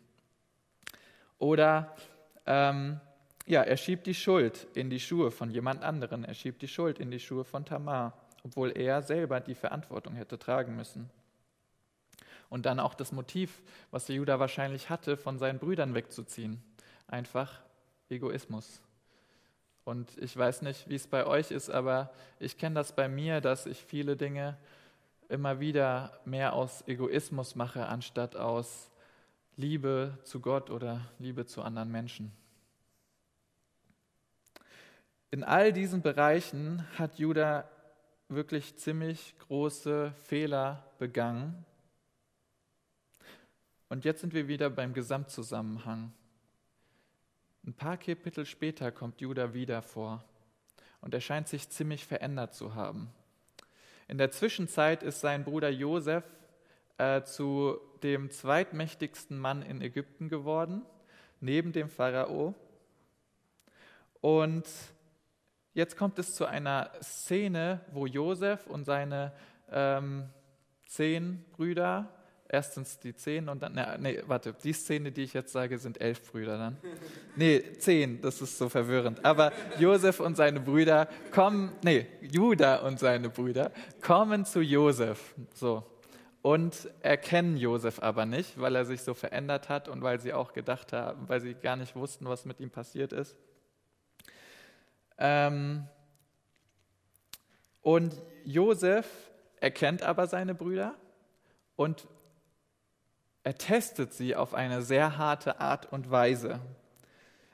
Oder 1.37 1.95
ähm, 2.45 2.99
ja, 3.45 3.61
er 3.61 3.77
schiebt 3.77 4.07
die 4.07 4.13
Schuld 4.13 4.67
in 4.73 4.89
die 4.89 4.99
Schuhe 4.99 5.31
von 5.31 5.49
jemand 5.49 5.83
anderen, 5.83 6.23
er 6.23 6.33
schiebt 6.33 6.61
die 6.61 6.67
Schuld 6.67 6.99
in 6.99 7.11
die 7.11 7.19
Schuhe 7.19 7.43
von 7.43 7.65
Tamar, 7.65 8.17
obwohl 8.43 8.71
er 8.71 9.01
selber 9.01 9.39
die 9.39 9.55
Verantwortung 9.55 10.15
hätte 10.15 10.39
tragen 10.39 10.75
müssen. 10.75 11.09
Und 12.49 12.65
dann 12.65 12.79
auch 12.79 12.93
das 12.93 13.11
Motiv, 13.11 13.61
was 13.91 14.05
der 14.05 14.15
Judah 14.15 14.39
wahrscheinlich 14.39 14.89
hatte, 14.89 15.17
von 15.17 15.39
seinen 15.39 15.59
Brüdern 15.59 15.95
wegzuziehen. 15.95 16.61
Einfach 17.07 17.61
Egoismus. 18.09 18.81
Und 19.85 20.17
ich 20.19 20.37
weiß 20.37 20.61
nicht, 20.61 20.87
wie 20.87 20.95
es 20.95 21.07
bei 21.07 21.25
euch 21.25 21.51
ist, 21.51 21.69
aber 21.69 22.13
ich 22.39 22.57
kenne 22.57 22.75
das 22.75 22.95
bei 22.95 23.09
mir, 23.09 23.41
dass 23.41 23.65
ich 23.65 23.83
viele 23.83 24.15
Dinge 24.15 24.57
immer 25.29 25.59
wieder 25.59 26.19
mehr 26.25 26.53
aus 26.53 26.87
Egoismus 26.87 27.55
mache, 27.55 27.87
anstatt 27.87 28.35
aus 28.35 28.91
Liebe 29.57 30.17
zu 30.23 30.39
Gott 30.39 30.69
oder 30.69 31.01
Liebe 31.19 31.45
zu 31.45 31.61
anderen 31.61 31.91
Menschen. 31.91 32.31
In 35.33 35.43
all 35.43 35.73
diesen 35.73 36.03
Bereichen 36.03 36.85
hat 36.95 37.17
Judah 37.17 37.67
wirklich 38.29 38.77
ziemlich 38.77 39.33
große 39.39 40.13
Fehler 40.25 40.85
begangen 40.99 41.65
und 43.89 44.05
jetzt 44.05 44.21
sind 44.21 44.35
wir 44.35 44.47
wieder 44.47 44.69
beim 44.69 44.93
Gesamtzusammenhang. 44.93 46.13
Ein 47.65 47.73
paar 47.73 47.97
Kapitel 47.97 48.45
später 48.45 48.91
kommt 48.91 49.21
Judah 49.21 49.55
wieder 49.55 49.81
vor. 49.81 50.23
und 51.01 51.15
er 51.15 51.21
scheint 51.21 51.47
sich 51.47 51.67
ziemlich 51.67 52.05
verändert 52.05 52.53
zu 52.53 52.75
haben. 52.75 53.09
In 54.07 54.19
der 54.19 54.29
Zwischenzeit 54.29 55.01
ist 55.01 55.19
sein 55.21 55.45
Bruder 55.45 55.71
Josef 55.71 56.25
äh, 56.99 57.23
zu 57.23 57.79
dem 58.03 58.29
zweitmächtigsten 58.29 59.39
Mann 59.39 59.63
in 59.63 59.81
Ägypten 59.81 60.29
geworden, 60.29 60.83
neben 61.39 61.71
dem 61.71 61.89
Pharao. 61.89 62.53
Und 64.21 64.67
jetzt 65.73 65.97
kommt 65.97 66.19
es 66.19 66.35
zu 66.35 66.45
einer 66.45 66.91
Szene, 67.01 67.81
wo 67.91 68.05
Josef 68.05 68.67
und 68.67 68.85
seine 68.85 69.33
ähm, 69.71 70.29
zehn 70.85 71.43
Brüder 71.51 72.09
erstens 72.53 72.99
die 72.99 73.15
zehn 73.15 73.49
und 73.49 73.63
dann, 73.63 73.73
ne, 73.73 73.97
nee, 73.99 74.21
warte, 74.27 74.53
die 74.63 74.73
Szene, 74.73 75.11
die 75.11 75.23
ich 75.23 75.33
jetzt 75.33 75.51
sage, 75.51 75.79
sind 75.79 75.99
elf 75.99 76.31
Brüder 76.31 76.57
dann. 76.57 76.77
Nee, 77.35 77.63
zehn, 77.79 78.21
das 78.21 78.41
ist 78.41 78.59
so 78.59 78.69
verwirrend. 78.69 79.25
Aber 79.25 79.51
Josef 79.79 80.19
und 80.19 80.37
seine 80.37 80.59
Brüder 80.59 81.07
kommen, 81.31 81.71
nee, 81.83 82.05
Judah 82.21 82.85
und 82.85 82.99
seine 82.99 83.29
Brüder 83.29 83.71
kommen 84.01 84.45
zu 84.45 84.61
Josef, 84.61 85.33
so. 85.55 85.83
Und 86.43 86.89
erkennen 87.01 87.57
Josef 87.57 88.03
aber 88.03 88.27
nicht, 88.27 88.59
weil 88.59 88.75
er 88.75 88.85
sich 88.85 89.01
so 89.01 89.15
verändert 89.15 89.67
hat 89.69 89.87
und 89.87 90.03
weil 90.03 90.19
sie 90.19 90.33
auch 90.33 90.53
gedacht 90.53 90.93
haben, 90.93 91.27
weil 91.27 91.41
sie 91.41 91.55
gar 91.55 91.75
nicht 91.75 91.95
wussten, 91.95 92.25
was 92.25 92.45
mit 92.45 92.59
ihm 92.59 92.69
passiert 92.69 93.13
ist. 93.13 93.35
Ähm, 95.25 95.87
und 97.81 98.13
Josef 98.43 99.07
erkennt 99.61 100.03
aber 100.03 100.27
seine 100.27 100.53
Brüder 100.53 100.95
und 101.77 102.09
er 103.43 103.57
testet 103.57 104.13
sie 104.13 104.35
auf 104.35 104.53
eine 104.53 104.81
sehr 104.81 105.17
harte 105.17 105.61
Art 105.61 105.91
und 105.93 106.11
Weise. 106.11 106.59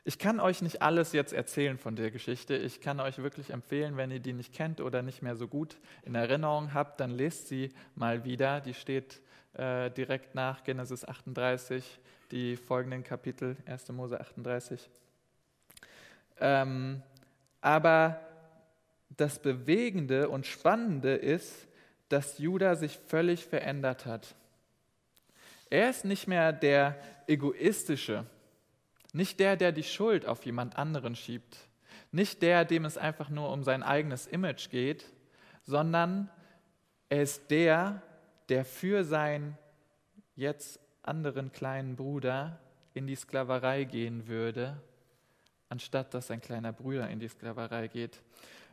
Ich 0.03 0.17
kann 0.17 0.39
euch 0.39 0.63
nicht 0.63 0.81
alles 0.81 1.11
jetzt 1.11 1.31
erzählen 1.31 1.77
von 1.77 1.95
der 1.95 2.09
Geschichte. 2.09 2.55
Ich 2.55 2.81
kann 2.81 2.99
euch 2.99 3.19
wirklich 3.19 3.51
empfehlen, 3.51 3.97
wenn 3.97 4.09
ihr 4.09 4.19
die 4.19 4.33
nicht 4.33 4.51
kennt 4.51 4.81
oder 4.81 5.03
nicht 5.03 5.21
mehr 5.21 5.35
so 5.35 5.47
gut 5.47 5.77
in 6.01 6.15
Erinnerung 6.15 6.73
habt, 6.73 6.99
dann 6.99 7.11
lest 7.11 7.49
sie 7.49 7.71
mal 7.93 8.23
wieder. 8.23 8.61
Die 8.61 8.73
steht 8.73 9.21
äh, 9.53 9.91
direkt 9.91 10.33
nach 10.33 10.63
Genesis 10.63 11.05
38, 11.05 11.99
die 12.31 12.55
folgenden 12.55 13.03
Kapitel, 13.03 13.57
1. 13.67 13.89
Mose 13.89 14.19
38. 14.19 14.89
Ähm, 16.39 17.03
aber 17.61 18.19
das 19.09 19.39
Bewegende 19.39 20.29
und 20.29 20.45
Spannende 20.45 21.13
ist, 21.15 21.67
dass 22.09 22.39
Judah 22.39 22.75
sich 22.75 22.97
völlig 23.07 23.45
verändert 23.45 24.05
hat. 24.05 24.35
Er 25.69 25.89
ist 25.89 26.05
nicht 26.05 26.27
mehr 26.27 26.51
der 26.51 26.97
egoistische, 27.27 28.25
nicht 29.13 29.39
der, 29.39 29.55
der 29.55 29.71
die 29.71 29.83
Schuld 29.83 30.25
auf 30.25 30.45
jemand 30.45 30.77
anderen 30.77 31.15
schiebt, 31.15 31.57
nicht 32.11 32.41
der, 32.41 32.65
dem 32.65 32.85
es 32.85 32.97
einfach 32.97 33.29
nur 33.29 33.51
um 33.51 33.63
sein 33.63 33.83
eigenes 33.83 34.25
Image 34.25 34.69
geht, 34.69 35.05
sondern 35.63 36.29
er 37.09 37.21
ist 37.21 37.51
der, 37.51 38.01
der 38.49 38.65
für 38.65 39.03
seinen 39.03 39.57
jetzt 40.35 40.79
anderen 41.03 41.51
kleinen 41.51 41.95
Bruder 41.95 42.59
in 42.93 43.05
die 43.05 43.15
Sklaverei 43.15 43.83
gehen 43.83 44.27
würde, 44.27 44.81
anstatt 45.69 46.13
dass 46.13 46.27
sein 46.27 46.41
kleiner 46.41 46.73
Bruder 46.73 47.09
in 47.09 47.19
die 47.19 47.27
Sklaverei 47.27 47.87
geht. 47.87 48.21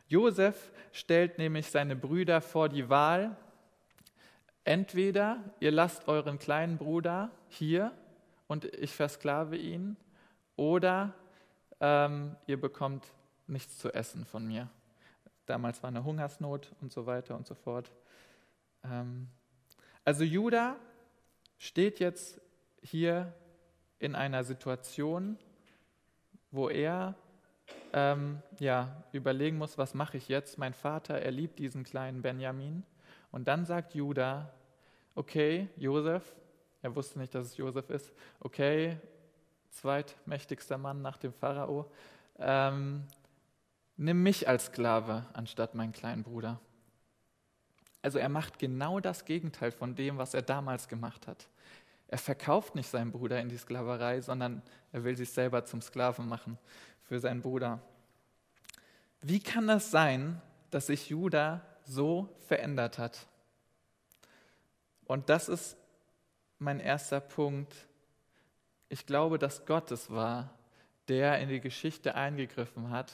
Josef 0.07 0.71
stellt 0.91 1.37
nämlich 1.37 1.67
seine 1.67 1.95
Brüder 1.95 2.41
vor 2.41 2.69
die 2.69 2.89
Wahl, 2.89 3.35
Entweder 4.67 5.41
ihr 5.61 5.71
lasst 5.71 6.09
euren 6.09 6.39
kleinen 6.39 6.77
Bruder 6.77 7.31
hier 7.47 7.93
und 8.47 8.65
ich 8.65 8.93
versklave 8.93 9.55
ihn, 9.55 9.95
oder 10.57 11.13
ähm, 11.79 12.35
ihr 12.47 12.59
bekommt 12.59 13.05
nichts 13.47 13.77
zu 13.77 13.93
essen 13.93 14.25
von 14.25 14.45
mir. 14.45 14.69
Damals 15.45 15.81
war 15.83 15.87
eine 15.87 16.03
Hungersnot 16.03 16.75
und 16.81 16.91
so 16.91 17.05
weiter 17.05 17.37
und 17.37 17.47
so 17.47 17.55
fort. 17.55 17.89
Ähm, 18.83 19.29
also 20.03 20.25
Judah 20.25 20.75
steht 21.57 22.01
jetzt 22.01 22.41
hier 22.81 23.33
in 23.99 24.15
einer 24.15 24.43
Situation, 24.43 25.39
wo 26.51 26.69
er 26.69 27.15
ähm, 27.93 28.41
ja, 28.59 29.03
überlegen 29.11 29.57
muss, 29.57 29.77
was 29.77 29.93
mache 29.93 30.17
ich 30.17 30.27
jetzt? 30.27 30.57
Mein 30.57 30.73
Vater, 30.73 31.21
er 31.21 31.31
liebt 31.31 31.59
diesen 31.59 31.83
kleinen 31.83 32.21
Benjamin. 32.21 32.83
Und 33.31 33.47
dann 33.47 33.65
sagt 33.65 33.95
Judah, 33.95 34.51
okay, 35.15 35.67
Josef, 35.77 36.35
er 36.81 36.95
wusste 36.95 37.19
nicht, 37.19 37.33
dass 37.35 37.47
es 37.47 37.57
Josef 37.57 37.89
ist, 37.89 38.13
okay, 38.39 38.97
zweitmächtigster 39.71 40.77
Mann 40.77 41.01
nach 41.01 41.17
dem 41.17 41.33
Pharao, 41.33 41.91
ähm, 42.39 43.03
nimm 43.97 44.23
mich 44.23 44.47
als 44.47 44.65
Sklave 44.65 45.25
anstatt 45.33 45.75
meinen 45.75 45.91
kleinen 45.91 46.23
Bruder. 46.23 46.59
Also 48.01 48.19
er 48.19 48.29
macht 48.29 48.59
genau 48.59 48.99
das 48.99 49.25
Gegenteil 49.25 49.71
von 49.71 49.95
dem, 49.95 50.17
was 50.17 50.33
er 50.33 50.41
damals 50.41 50.87
gemacht 50.87 51.27
hat. 51.27 51.47
Er 52.07 52.17
verkauft 52.17 52.75
nicht 52.75 52.89
seinen 52.89 53.11
Bruder 53.11 53.39
in 53.39 53.49
die 53.49 53.57
Sklaverei, 53.57 54.21
sondern 54.21 54.61
er 54.91 55.03
will 55.03 55.17
sich 55.17 55.29
selber 55.31 55.65
zum 55.65 55.81
Sklaven 55.81 56.27
machen 56.27 56.57
für 57.03 57.19
seinen 57.19 57.41
Bruder. 57.41 57.81
Wie 59.21 59.39
kann 59.39 59.67
das 59.67 59.91
sein, 59.91 60.41
dass 60.71 60.87
sich 60.87 61.09
Judah 61.09 61.65
so 61.83 62.29
verändert 62.47 62.97
hat? 62.97 63.27
Und 65.05 65.29
das 65.29 65.49
ist 65.49 65.77
mein 66.59 66.79
erster 66.79 67.19
Punkt. 67.19 67.73
Ich 68.89 69.05
glaube, 69.05 69.37
dass 69.37 69.65
Gott 69.65 69.91
es 69.91 70.09
war, 70.09 70.53
der 71.07 71.39
in 71.39 71.49
die 71.49 71.61
Geschichte 71.61 72.15
eingegriffen 72.15 72.89
hat, 72.89 73.11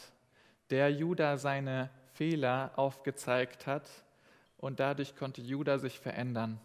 der 0.69 0.91
Judah 0.91 1.37
seine 1.37 1.89
Fehler 2.13 2.71
aufgezeigt 2.75 3.67
hat 3.67 3.89
und 4.57 4.79
dadurch 4.79 5.15
konnte 5.15 5.41
Judah 5.41 5.79
sich 5.79 5.99
verändern. 5.99 6.59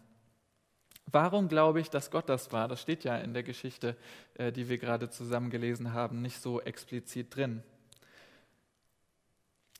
Warum 1.11 1.47
glaube 1.47 1.79
ich, 1.79 1.89
dass 1.89 2.11
Gott 2.11 2.29
das 2.29 2.51
war? 2.51 2.67
Das 2.67 2.81
steht 2.81 3.03
ja 3.03 3.17
in 3.17 3.33
der 3.33 3.43
Geschichte, 3.43 3.95
äh, 4.35 4.51
die 4.51 4.69
wir 4.69 4.77
gerade 4.77 5.09
zusammen 5.09 5.49
gelesen 5.49 5.93
haben, 5.93 6.21
nicht 6.21 6.41
so 6.41 6.61
explizit 6.61 7.35
drin. 7.35 7.63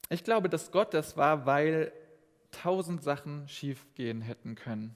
Ich 0.09 0.23
glaube, 0.23 0.49
dass 0.49 0.71
Gott 0.71 0.93
das 0.93 1.17
war, 1.17 1.45
weil 1.45 1.91
tausend 2.51 3.03
Sachen 3.03 3.47
schiefgehen 3.47 4.21
hätten 4.21 4.55
können. 4.55 4.95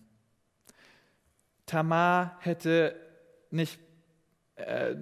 Tamar 1.68 2.38
hätte 2.40 2.96
nicht, 3.52 3.80
äh, 4.56 4.96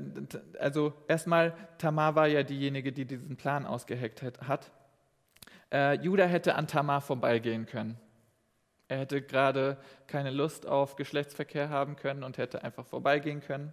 also 0.60 0.94
erstmal, 1.08 1.56
Tamar 1.78 2.16
war 2.16 2.28
ja 2.28 2.44
diejenige, 2.44 2.92
die 2.92 3.06
diesen 3.06 3.38
Plan 3.38 3.66
ausgeheckt 3.66 4.22
hat. 4.22 4.72
Äh, 5.72 5.94
Judah 6.02 6.26
hätte 6.26 6.56
an 6.56 6.68
Tamar 6.68 7.00
vorbeigehen 7.00 7.66
können. 7.66 7.98
Er 8.92 8.98
hätte 8.98 9.22
gerade 9.22 9.78
keine 10.06 10.32
Lust 10.32 10.68
auf 10.68 10.98
Geschlechtsverkehr 10.98 11.70
haben 11.70 11.96
können 11.96 12.26
und 12.26 12.38
hätte 12.38 12.66
einfach 12.66 12.86
vorbeigehen 12.86 13.40
können. 13.40 13.72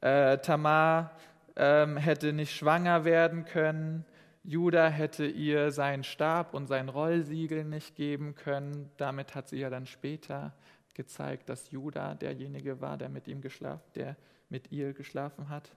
Äh, 0.00 0.38
Tamar 0.38 1.10
ähm, 1.54 1.98
hätte 1.98 2.32
nicht 2.32 2.56
schwanger 2.56 3.04
werden 3.04 3.44
können. 3.44 4.06
Judah 4.42 4.88
hätte 4.88 5.26
ihr 5.26 5.70
seinen 5.70 6.02
Stab 6.02 6.54
und 6.54 6.66
sein 6.66 6.88
Rollsiegel 6.88 7.64
nicht 7.64 7.94
geben 7.94 8.34
können. 8.34 8.90
Damit 8.96 9.34
hat 9.34 9.50
sie 9.50 9.58
ja 9.58 9.68
dann 9.68 9.84
später 9.84 10.54
gezeigt, 10.94 11.50
dass 11.50 11.70
Judah 11.70 12.14
derjenige 12.14 12.80
war, 12.80 12.96
der 12.96 13.10
mit 13.10 13.28
ihm 13.28 13.42
geschlafen, 13.42 13.84
der 13.96 14.16
mit 14.48 14.72
ihr 14.72 14.94
geschlafen 14.94 15.50
hat. 15.50 15.76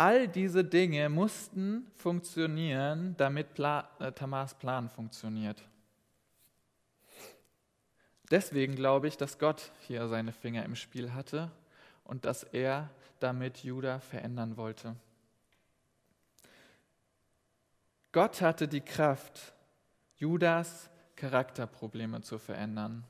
All 0.00 0.28
diese 0.28 0.64
Dinge 0.64 1.10
mussten 1.10 1.86
funktionieren, 1.94 3.14
damit 3.18 3.52
Pla 3.52 3.86
äh, 3.98 4.10
Tamars 4.10 4.54
Plan 4.54 4.88
funktioniert. 4.88 5.62
Deswegen 8.30 8.76
glaube 8.76 9.08
ich, 9.08 9.18
dass 9.18 9.38
Gott 9.38 9.70
hier 9.86 10.08
seine 10.08 10.32
Finger 10.32 10.64
im 10.64 10.74
Spiel 10.74 11.12
hatte 11.12 11.50
und 12.04 12.24
dass 12.24 12.44
er 12.44 12.88
damit 13.18 13.58
Judah 13.62 14.00
verändern 14.00 14.56
wollte. 14.56 14.96
Gott 18.12 18.40
hatte 18.40 18.68
die 18.68 18.80
Kraft, 18.80 19.52
Judas 20.16 20.88
Charakterprobleme 21.14 22.22
zu 22.22 22.38
verändern. 22.38 23.04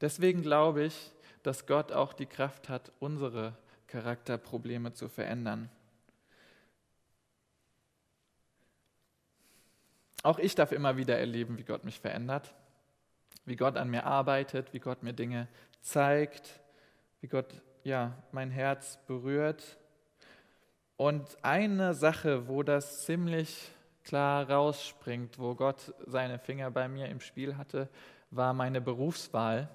Deswegen 0.00 0.40
glaube 0.40 0.84
ich, 0.84 1.12
dass 1.42 1.66
Gott 1.66 1.92
auch 1.92 2.14
die 2.14 2.24
Kraft 2.24 2.70
hat, 2.70 2.90
unsere 3.00 3.52
Charakterprobleme 3.86 4.94
zu 4.94 5.10
verändern. 5.10 5.68
Auch 10.26 10.40
ich 10.40 10.56
darf 10.56 10.72
immer 10.72 10.96
wieder 10.96 11.16
erleben, 11.16 11.56
wie 11.56 11.62
Gott 11.62 11.84
mich 11.84 12.00
verändert, 12.00 12.52
wie 13.44 13.54
Gott 13.54 13.76
an 13.76 13.88
mir 13.88 14.06
arbeitet, 14.06 14.72
wie 14.72 14.80
Gott 14.80 15.04
mir 15.04 15.12
Dinge 15.12 15.46
zeigt, 15.82 16.58
wie 17.20 17.28
Gott 17.28 17.62
ja 17.84 18.12
mein 18.32 18.50
Herz 18.50 18.98
berührt. 19.06 19.78
Und 20.96 21.38
eine 21.42 21.94
Sache, 21.94 22.48
wo 22.48 22.64
das 22.64 23.04
ziemlich 23.04 23.70
klar 24.02 24.50
rausspringt, 24.50 25.38
wo 25.38 25.54
Gott 25.54 25.94
seine 26.06 26.40
Finger 26.40 26.72
bei 26.72 26.88
mir 26.88 27.06
im 27.06 27.20
Spiel 27.20 27.56
hatte, 27.56 27.88
war 28.32 28.52
meine 28.52 28.80
Berufswahl. 28.80 29.68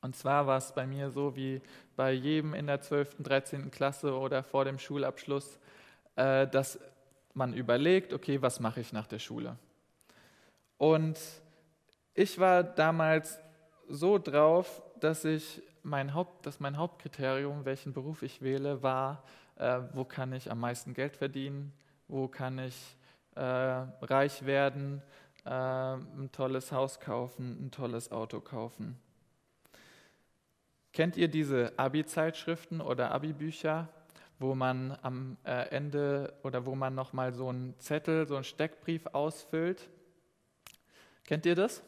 Und 0.00 0.16
zwar 0.16 0.46
war 0.46 0.56
es 0.56 0.72
bei 0.72 0.86
mir 0.86 1.10
so 1.10 1.36
wie 1.36 1.60
bei 1.94 2.12
jedem 2.12 2.54
in 2.54 2.68
der 2.68 2.80
12., 2.80 3.16
13. 3.22 3.70
Klasse 3.70 4.18
oder 4.18 4.42
vor 4.42 4.64
dem 4.64 4.78
Schulabschluss, 4.78 5.58
äh, 6.16 6.46
dass 6.46 6.80
man 7.38 7.54
überlegt, 7.54 8.12
okay, 8.12 8.42
was 8.42 8.60
mache 8.60 8.80
ich 8.80 8.92
nach 8.92 9.06
der 9.06 9.18
Schule? 9.18 9.56
Und 10.76 11.18
ich 12.12 12.38
war 12.38 12.62
damals 12.62 13.38
so 13.88 14.18
drauf, 14.18 14.82
dass 15.00 15.24
ich 15.24 15.62
mein 15.82 16.12
Haupt, 16.12 16.44
dass 16.44 16.60
mein 16.60 16.76
Hauptkriterium, 16.76 17.64
welchen 17.64 17.94
Beruf 17.94 18.22
ich 18.22 18.42
wähle, 18.42 18.82
war, 18.82 19.22
äh, 19.56 19.80
wo 19.92 20.04
kann 20.04 20.32
ich 20.32 20.50
am 20.50 20.60
meisten 20.60 20.92
Geld 20.92 21.16
verdienen, 21.16 21.72
wo 22.08 22.28
kann 22.28 22.58
ich 22.58 22.96
äh, 23.36 23.40
reich 23.40 24.44
werden, 24.44 25.00
äh, 25.44 25.50
ein 25.50 26.28
tolles 26.32 26.72
Haus 26.72 27.00
kaufen, 27.00 27.66
ein 27.66 27.70
tolles 27.70 28.10
Auto 28.10 28.40
kaufen. 28.40 28.98
Kennt 30.92 31.16
ihr 31.16 31.28
diese 31.28 31.72
Abi-Zeitschriften 31.78 32.80
oder 32.80 33.12
Abi-Bücher, 33.12 33.88
wo 34.38 34.54
man 34.54 34.96
am 35.02 35.36
äh, 35.44 35.68
Ende 35.70 36.34
oder 36.42 36.66
wo 36.66 36.74
man 36.74 36.94
nochmal 36.94 37.32
so 37.32 37.48
einen 37.48 37.78
Zettel, 37.78 38.26
so 38.26 38.36
einen 38.36 38.44
Steckbrief 38.44 39.06
ausfüllt? 39.06 39.88
Kennt 41.24 41.44
ihr 41.44 41.54
das? 41.54 41.82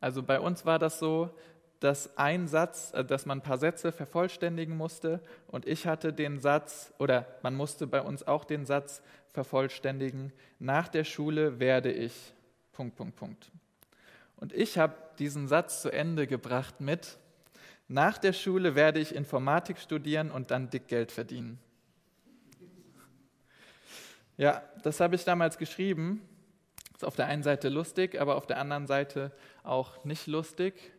Also 0.00 0.22
bei 0.22 0.40
uns 0.40 0.64
war 0.64 0.78
das 0.78 0.98
so, 0.98 1.30
dass 1.80 2.16
ein 2.16 2.46
Satz, 2.46 2.92
äh, 2.94 3.04
dass 3.04 3.26
man 3.26 3.38
ein 3.38 3.42
paar 3.42 3.58
Sätze 3.58 3.90
vervollständigen 3.90 4.76
musste 4.76 5.20
und 5.48 5.66
ich 5.66 5.86
hatte 5.86 6.12
den 6.12 6.38
Satz, 6.38 6.92
oder 6.98 7.26
man 7.42 7.54
musste 7.56 7.86
bei 7.86 8.00
uns 8.00 8.26
auch 8.26 8.44
den 8.44 8.64
Satz 8.64 9.02
vervollständigen, 9.32 10.32
nach 10.58 10.88
der 10.88 11.04
Schule 11.04 11.58
werde 11.58 11.92
ich, 11.92 12.32
Punkt, 12.72 12.96
Punkt, 12.96 13.16
Punkt. 13.16 13.50
Und 14.36 14.52
ich 14.52 14.78
habe 14.78 14.94
diesen 15.18 15.48
Satz 15.48 15.82
zu 15.82 15.92
Ende 15.92 16.26
gebracht 16.26 16.80
mit, 16.80 17.18
nach 17.90 18.18
der 18.18 18.32
Schule 18.32 18.76
werde 18.76 19.00
ich 19.00 19.12
Informatik 19.12 19.76
studieren 19.80 20.30
und 20.30 20.52
dann 20.52 20.70
dick 20.70 20.86
Geld 20.86 21.10
verdienen. 21.10 21.58
Ja, 24.36 24.62
das 24.84 25.00
habe 25.00 25.16
ich 25.16 25.24
damals 25.24 25.58
geschrieben. 25.58 26.22
Ist 26.94 27.04
auf 27.04 27.16
der 27.16 27.26
einen 27.26 27.42
Seite 27.42 27.68
lustig, 27.68 28.20
aber 28.20 28.36
auf 28.36 28.46
der 28.46 28.58
anderen 28.58 28.86
Seite 28.86 29.32
auch 29.64 30.04
nicht 30.04 30.28
lustig, 30.28 30.92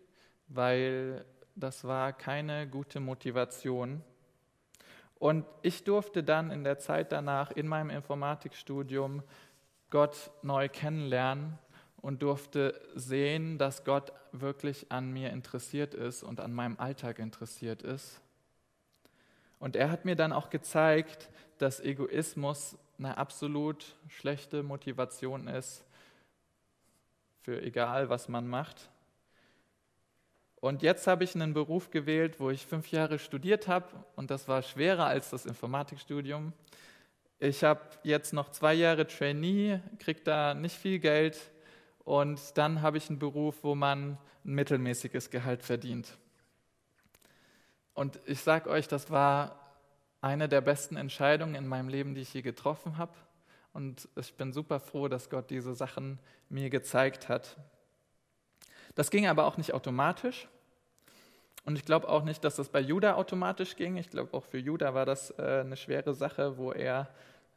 weil 0.49 1.23
das 1.55 1.85
war 1.85 2.11
keine 2.11 2.67
gute 2.67 2.99
Motivation. 2.99 4.03
Und 5.17 5.45
ich 5.61 5.85
durfte 5.85 6.25
dann 6.25 6.51
in 6.51 6.65
der 6.65 6.77
Zeit 6.77 7.13
danach 7.13 7.51
in 7.51 7.69
meinem 7.69 7.89
Informatikstudium 7.89 9.23
Gott 9.91 10.31
neu 10.41 10.67
kennenlernen 10.67 11.57
und 12.01 12.23
durfte 12.23 12.79
sehen, 12.95 13.57
dass 13.57 13.83
Gott 13.83 14.11
wirklich 14.31 14.91
an 14.91 15.11
mir 15.11 15.29
interessiert 15.29 15.93
ist 15.93 16.23
und 16.23 16.39
an 16.39 16.53
meinem 16.53 16.79
Alltag 16.79 17.19
interessiert 17.19 17.83
ist. 17.83 18.19
Und 19.59 19.75
er 19.75 19.91
hat 19.91 20.05
mir 20.05 20.15
dann 20.15 20.33
auch 20.33 20.49
gezeigt, 20.49 21.29
dass 21.59 21.79
Egoismus 21.79 22.77
eine 22.97 23.17
absolut 23.17 23.95
schlechte 24.07 24.63
Motivation 24.63 25.47
ist 25.47 25.85
für 27.41 27.61
egal, 27.61 28.09
was 28.09 28.29
man 28.29 28.47
macht. 28.47 28.89
Und 30.55 30.83
jetzt 30.83 31.07
habe 31.07 31.23
ich 31.23 31.35
einen 31.35 31.53
Beruf 31.53 31.89
gewählt, 31.89 32.39
wo 32.39 32.51
ich 32.51 32.65
fünf 32.65 32.91
Jahre 32.91 33.17
studiert 33.17 33.67
habe 33.67 33.87
und 34.15 34.29
das 34.29 34.47
war 34.47 34.61
schwerer 34.61 35.05
als 35.05 35.31
das 35.31 35.45
Informatikstudium. 35.45 36.53
Ich 37.39 37.63
habe 37.63 37.81
jetzt 38.03 38.33
noch 38.33 38.49
zwei 38.49 38.75
Jahre 38.75 39.07
Trainee, 39.07 39.81
kriege 39.97 40.21
da 40.21 40.53
nicht 40.53 40.75
viel 40.75 40.99
Geld 40.99 41.50
und 42.11 42.57
dann 42.57 42.81
habe 42.81 42.97
ich 42.97 43.07
einen 43.07 43.19
Beruf, 43.19 43.63
wo 43.63 43.73
man 43.73 44.17
ein 44.43 44.53
mittelmäßiges 44.53 45.29
Gehalt 45.29 45.63
verdient. 45.63 46.17
Und 47.93 48.19
ich 48.25 48.41
sage 48.41 48.69
euch, 48.69 48.89
das 48.89 49.09
war 49.11 49.55
eine 50.19 50.49
der 50.49 50.59
besten 50.59 50.97
Entscheidungen 50.97 51.55
in 51.55 51.65
meinem 51.65 51.87
Leben, 51.87 52.13
die 52.13 52.19
ich 52.19 52.33
je 52.33 52.41
getroffen 52.41 52.97
habe. 52.97 53.13
Und 53.71 54.09
ich 54.17 54.33
bin 54.33 54.51
super 54.51 54.81
froh, 54.81 55.07
dass 55.07 55.29
Gott 55.29 55.49
diese 55.49 55.73
Sachen 55.73 56.19
mir 56.49 56.69
gezeigt 56.69 57.29
hat. 57.29 57.55
Das 58.93 59.09
ging 59.09 59.25
aber 59.25 59.45
auch 59.45 59.55
nicht 59.55 59.73
automatisch. 59.73 60.49
Und 61.63 61.77
ich 61.77 61.85
glaube 61.85 62.09
auch 62.09 62.25
nicht, 62.25 62.43
dass 62.43 62.57
das 62.57 62.67
bei 62.67 62.81
Judah 62.81 63.15
automatisch 63.15 63.77
ging. 63.77 63.95
Ich 63.95 64.09
glaube, 64.09 64.33
auch 64.33 64.43
für 64.43 64.57
Judah 64.57 64.93
war 64.93 65.05
das 65.05 65.31
äh, 65.39 65.61
eine 65.61 65.77
schwere 65.77 66.13
Sache, 66.13 66.57
wo 66.57 66.73
er 66.73 67.07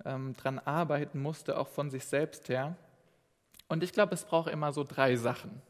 ähm, 0.05 0.33
dran 0.35 0.61
arbeiten 0.61 1.21
musste, 1.21 1.59
auch 1.59 1.67
von 1.67 1.91
sich 1.91 2.05
selbst 2.05 2.49
her. 2.49 2.77
Und 3.69 3.83
ich 3.83 3.93
glaube, 3.93 4.15
es 4.15 4.25
braucht 4.25 4.51
immer 4.51 4.73
so 4.73 4.85
drei 4.85 5.17
Sachen, 5.17 5.63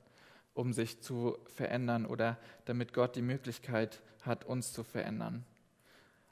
um 0.52 0.72
sich 0.72 1.00
zu 1.00 1.38
verändern 1.46 2.06
oder 2.06 2.38
damit 2.64 2.92
Gott 2.92 3.16
die 3.16 3.22
Möglichkeit 3.22 4.02
hat, 4.22 4.44
uns 4.44 4.72
zu 4.72 4.82
verändern. 4.82 5.44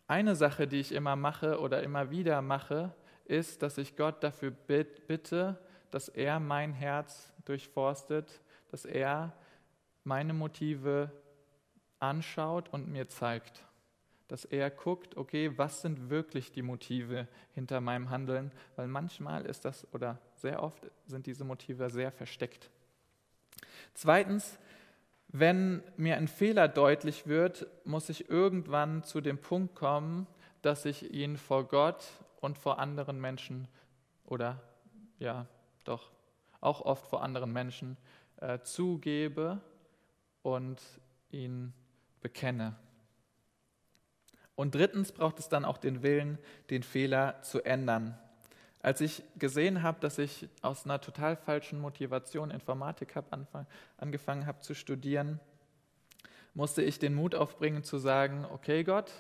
Eine 0.07 0.37
Sache, 0.37 0.67
die 0.67 0.81
ich 0.81 0.93
immer 0.93 1.17
mache 1.17 1.61
oder 1.61 1.83
immer 1.83 2.11
wieder 2.11 2.43
mache, 2.43 2.95
ist, 3.25 3.63
dass 3.63 3.79
ich 3.79 3.97
Gott 3.97 4.23
dafür 4.23 4.51
bitte, 4.51 5.59
dass 5.91 6.09
er 6.09 6.41
mein 6.41 6.73
Herz 6.73 7.33
durchforstet, 7.45 8.41
dass 8.71 8.85
er 8.85 9.33
meine 10.05 10.35
Motive 10.35 11.11
anschaut 11.99 12.69
und 12.71 12.89
mir 12.89 13.09
zeigt. 13.09 13.65
Dass 14.33 14.47
er 14.47 14.71
guckt, 14.71 15.19
okay, 15.19 15.59
was 15.59 15.83
sind 15.83 16.09
wirklich 16.09 16.53
die 16.53 16.63
Motive 16.63 17.29
hinter 17.53 17.83
meinem 17.83 18.09
Handeln? 18.09 18.51
Weil 18.77 18.87
manchmal 18.87 19.45
ist 19.45 19.67
das, 19.67 19.87
oder 19.93 20.19
sehr 20.37 20.63
oft 20.63 20.91
sind 21.05 21.27
diese 21.27 21.45
Motive 21.45 21.91
sehr 21.91 22.11
versteckt. 22.11 22.71
Zweitens, 23.93 24.59
wenn 25.29 25.83
mir 25.99 26.17
ein 26.17 26.29
Fehler 26.29 26.67
deutlich 26.67 27.27
wird, 27.27 27.67
muss 27.85 28.09
ich 28.09 28.31
irgendwann 28.31 29.05
zu 29.05 29.21
dem 29.21 29.37
Punkt 29.37 29.75
kommen, 29.75 30.27
dass 30.63 30.87
ich 30.87 31.13
ihn 31.13 31.37
vor 31.37 31.69
Gott 31.69 32.03
und 32.41 32.57
vor 32.57 32.79
anderen 32.79 33.21
Menschen 33.21 33.69
oder 34.25 34.63
ja, 35.19 35.45
doch 35.85 36.11
auch 36.63 36.81
oft 36.81 37.07
vor 37.07 37.23
anderen 37.23 37.53
Menschen 37.53 37.99
äh, 38.39 38.61
zugebe 38.63 39.61
und 40.41 40.81
ihn 41.31 41.75
bekenne. 42.23 42.79
Und 44.55 44.75
drittens 44.75 45.13
braucht 45.13 45.39
es 45.39 45.49
dann 45.49 45.65
auch 45.65 45.79
den 45.79 46.03
Willen, 46.03 46.39
den 46.71 46.83
Fehler 46.83 47.41
zu 47.43 47.63
ändern. 47.63 48.19
Als 48.83 49.01
ich 49.01 49.23
gesehen 49.39 49.83
habe, 49.83 50.01
dass 50.01 50.19
ich 50.19 50.49
aus 50.61 50.85
einer 50.85 51.01
total 51.01 51.37
falschen 51.37 51.81
Motivation 51.81 52.51
Informatik 52.51 53.15
hab 53.15 53.33
anfang, 53.33 53.67
angefangen 53.97 54.47
habe 54.47 54.61
zu 54.61 54.75
studieren, 54.75 55.41
musste 56.55 56.83
ich 56.83 56.99
den 56.99 57.15
Mut 57.15 57.35
aufbringen 57.35 57.85
zu 57.85 57.99
sagen, 57.99 58.45
okay 58.51 58.85
Gott, 58.85 59.11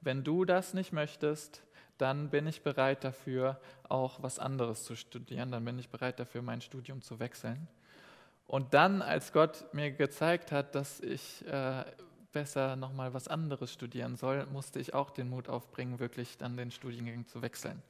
wenn 0.00 0.24
du 0.24 0.44
das 0.44 0.74
nicht 0.74 0.92
möchtest, 0.92 1.62
dann 1.98 2.30
bin 2.30 2.46
ich 2.46 2.62
bereit 2.62 3.04
dafür, 3.04 3.60
auch 3.88 4.22
was 4.22 4.38
anderes 4.38 4.84
zu 4.84 4.96
studieren, 4.96 5.52
dann 5.52 5.64
bin 5.66 5.78
ich 5.78 5.90
bereit 5.90 6.18
dafür, 6.18 6.40
mein 6.40 6.62
Studium 6.62 7.02
zu 7.02 7.20
wechseln. 7.20 7.68
Und 8.46 8.74
dann, 8.74 9.02
als 9.02 9.32
Gott 9.32 9.66
mir 9.72 9.92
gezeigt 9.92 10.50
hat, 10.50 10.74
dass 10.74 10.98
ich 11.00 11.46
äh, 11.46 11.84
besser 12.32 12.76
nochmal 12.76 13.14
was 13.14 13.28
anderes 13.28 13.72
studieren 13.72 14.16
soll, 14.16 14.46
musste 14.46 14.78
ich 14.78 14.94
auch 14.94 15.10
den 15.10 15.28
Mut 15.28 15.48
aufbringen, 15.48 15.98
wirklich 15.98 16.38
dann 16.38 16.56
den 16.56 16.70
Studiengang 16.70 17.26
zu 17.26 17.42
wechseln. 17.42 17.82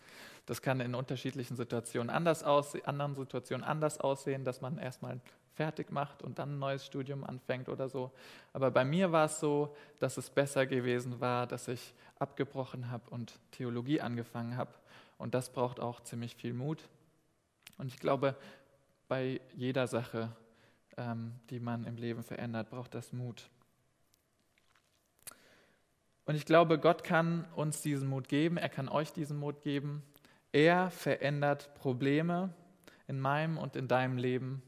Das 0.46 0.62
kann 0.62 0.80
in 0.80 0.94
unterschiedlichen 0.94 1.56
Situationen 1.56 2.10
anders 2.10 2.42
aussehen, 2.42 2.84
anderen 2.86 3.14
Situationen 3.14 3.64
anders 3.64 3.98
aussehen, 3.98 4.44
dass 4.44 4.60
man 4.60 4.78
erstmal 4.78 5.20
fertig 5.54 5.90
macht 5.90 6.22
und 6.22 6.38
dann 6.38 6.56
ein 6.56 6.58
neues 6.58 6.86
Studium 6.86 7.24
anfängt 7.24 7.68
oder 7.68 7.88
so. 7.88 8.10
Aber 8.52 8.70
bei 8.70 8.84
mir 8.84 9.12
war 9.12 9.26
es 9.26 9.40
so, 9.40 9.74
dass 9.98 10.16
es 10.16 10.30
besser 10.30 10.66
gewesen 10.66 11.20
war, 11.20 11.46
dass 11.46 11.68
ich 11.68 11.94
abgebrochen 12.18 12.90
habe 12.90 13.10
und 13.10 13.38
Theologie 13.52 14.00
angefangen 14.00 14.56
habe. 14.56 14.72
Und 15.18 15.34
das 15.34 15.50
braucht 15.50 15.80
auch 15.80 16.00
ziemlich 16.00 16.34
viel 16.34 16.54
Mut. 16.54 16.88
Und 17.76 17.88
ich 17.88 17.98
glaube, 17.98 18.36
bei 19.08 19.40
jeder 19.54 19.86
Sache 19.86 20.30
ähm, 21.00 21.32
die 21.50 21.60
man 21.60 21.84
im 21.84 21.96
Leben 21.96 22.22
verändert, 22.22 22.70
braucht 22.70 22.94
das 22.94 23.12
Mut. 23.12 23.48
Und 26.30 26.36
ich 26.36 26.46
glaube, 26.46 26.78
Gott 26.78 27.02
kann 27.02 27.44
uns 27.56 27.82
diesen 27.82 28.06
Mut 28.06 28.28
geben, 28.28 28.56
er 28.56 28.68
kann 28.68 28.88
euch 28.88 29.12
diesen 29.12 29.36
Mut 29.36 29.62
geben. 29.62 30.04
Er 30.52 30.88
verändert 30.92 31.74
Probleme 31.74 32.54
in 33.08 33.18
meinem 33.18 33.58
und 33.58 33.74
in 33.74 33.88
deinem 33.88 34.16
Leben. 34.16 34.62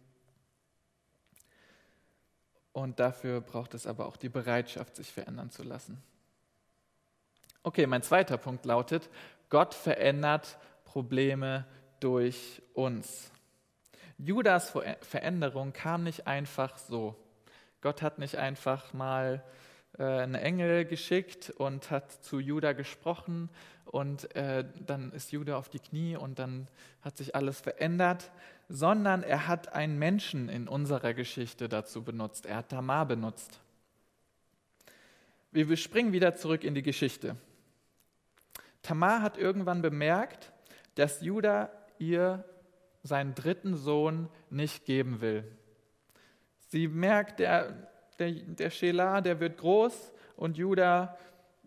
Und 2.72 2.98
dafür 2.98 3.40
braucht 3.40 3.75
es 3.75 3.87
aber 3.87 4.07
auch 4.07 4.16
die 4.16 4.29
Bereitschaft, 4.29 4.96
sich 4.96 5.12
verändern 5.12 5.53
zu 5.53 5.62
lassen. 5.62 6.03
Okay, 7.62 7.87
mein 7.87 8.03
zweiter 8.03 8.38
Punkt 8.38 8.64
lautet, 8.64 9.09
Gott 9.48 9.72
verändert 9.72 10.59
Probleme 10.85 11.64
durch 12.01 12.61
uns. 12.75 13.31
Judas 14.18 14.77
Veränderung 15.03 15.72
kam 15.72 16.03
nicht 16.03 16.27
einfach 16.27 16.77
so. 16.77 17.14
Gott 17.83 18.03
hat 18.03 18.18
nicht 18.18 18.35
einfach 18.35 18.92
mal 18.92 19.44
einen 19.98 20.35
Engel 20.35 20.85
geschickt 20.85 21.50
und 21.50 21.90
hat 21.90 22.11
zu 22.11 22.38
Judah 22.38 22.72
gesprochen 22.72 23.50
und 23.85 24.35
äh, 24.35 24.64
dann 24.87 25.12
ist 25.12 25.33
Judah 25.33 25.59
auf 25.59 25.68
die 25.68 25.78
Knie 25.78 26.16
und 26.16 26.38
dann 26.38 26.68
hat 27.02 27.16
sich 27.18 27.35
alles 27.35 27.61
verändert, 27.61 28.31
sondern 28.68 29.22
er 29.22 29.48
hat 29.48 29.74
einen 29.74 29.98
Menschen 29.98 30.48
in 30.48 30.66
unserer 30.66 31.12
Geschichte 31.12 31.68
dazu 31.68 32.02
benutzt. 32.02 32.46
Er 32.46 32.57
hat 32.57 32.70
Tamar 32.70 33.07
benutzt. 33.07 33.61
Wir 35.50 35.76
springen 35.76 36.14
wieder 36.14 36.35
zurück 36.35 36.64
in 36.64 36.74
die 36.74 36.83
Geschichte. 36.83 37.37
Tamar 38.81 39.20
hat 39.20 39.37
irgendwann 39.37 39.83
bemerkt, 39.83 40.52
dass 40.94 41.20
Judah 41.20 41.70
ihr 41.98 42.44
seinen 43.02 43.35
dritten 43.35 43.76
Sohn 43.76 44.28
nicht 44.48 44.87
geben 44.87 45.20
will. 45.20 45.44
Sie 46.68 46.88
merkt, 46.88 47.40
der, 47.40 47.91
der, 48.18 48.33
der 48.33 48.70
Shelah, 48.70 49.20
der 49.20 49.40
wird 49.40 49.59
groß 49.59 50.12
und 50.37 50.57
Judah 50.57 51.16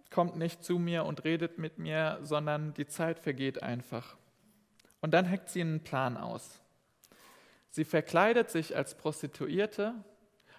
kommt 0.09 0.37
nicht 0.37 0.63
zu 0.63 0.79
mir 0.79 1.05
und 1.05 1.23
redet 1.23 1.57
mit 1.57 1.77
mir, 1.77 2.19
sondern 2.21 2.73
die 2.73 2.87
Zeit 2.87 3.19
vergeht 3.19 3.61
einfach. 3.63 4.15
Und 5.01 5.13
dann 5.13 5.29
hackt 5.29 5.49
sie 5.49 5.61
einen 5.61 5.83
Plan 5.83 6.17
aus. 6.17 6.61
Sie 7.69 7.83
verkleidet 7.83 8.49
sich 8.49 8.75
als 8.75 8.95
Prostituierte 8.95 9.93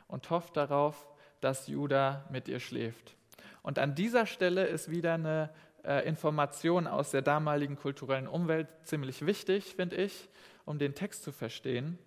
und 0.09 0.29
hofft 0.31 0.57
darauf, 0.57 1.09
dass 1.40 1.66
Judah 1.66 2.27
mit 2.31 2.49
ihr 2.49 2.61
schläft. 2.61 3.16
Und 3.62 3.79
an 3.79 3.94
dieser 3.94 4.27
Stelle 4.27 4.66
ist 4.66 4.90
wieder 4.90 5.14
eine 5.14 5.51
äh, 5.85 6.07
Information 6.07 6.87
aus 6.87 7.11
der 7.11 7.22
damaligen 7.22 7.77
kulturellen 7.77 8.29
Umwelt 8.29 8.68
ziemlich 8.85 9.25
wichtig, 9.25 9.75
finde 9.75 9.96
ich, 9.96 10.29
um 10.64 10.79
den 10.79 10.94
Text 10.94 11.22
zu 11.25 11.33
verstehen. 11.33 11.99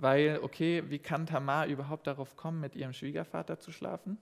Weil, 0.00 0.40
okay, 0.42 0.82
wie 0.88 0.98
kann 0.98 1.26
Tamar 1.26 1.66
überhaupt 1.66 2.06
darauf 2.06 2.34
kommen, 2.34 2.60
mit 2.60 2.74
ihrem 2.74 2.94
Schwiegervater 2.94 3.58
zu 3.58 3.70
schlafen? 3.70 4.16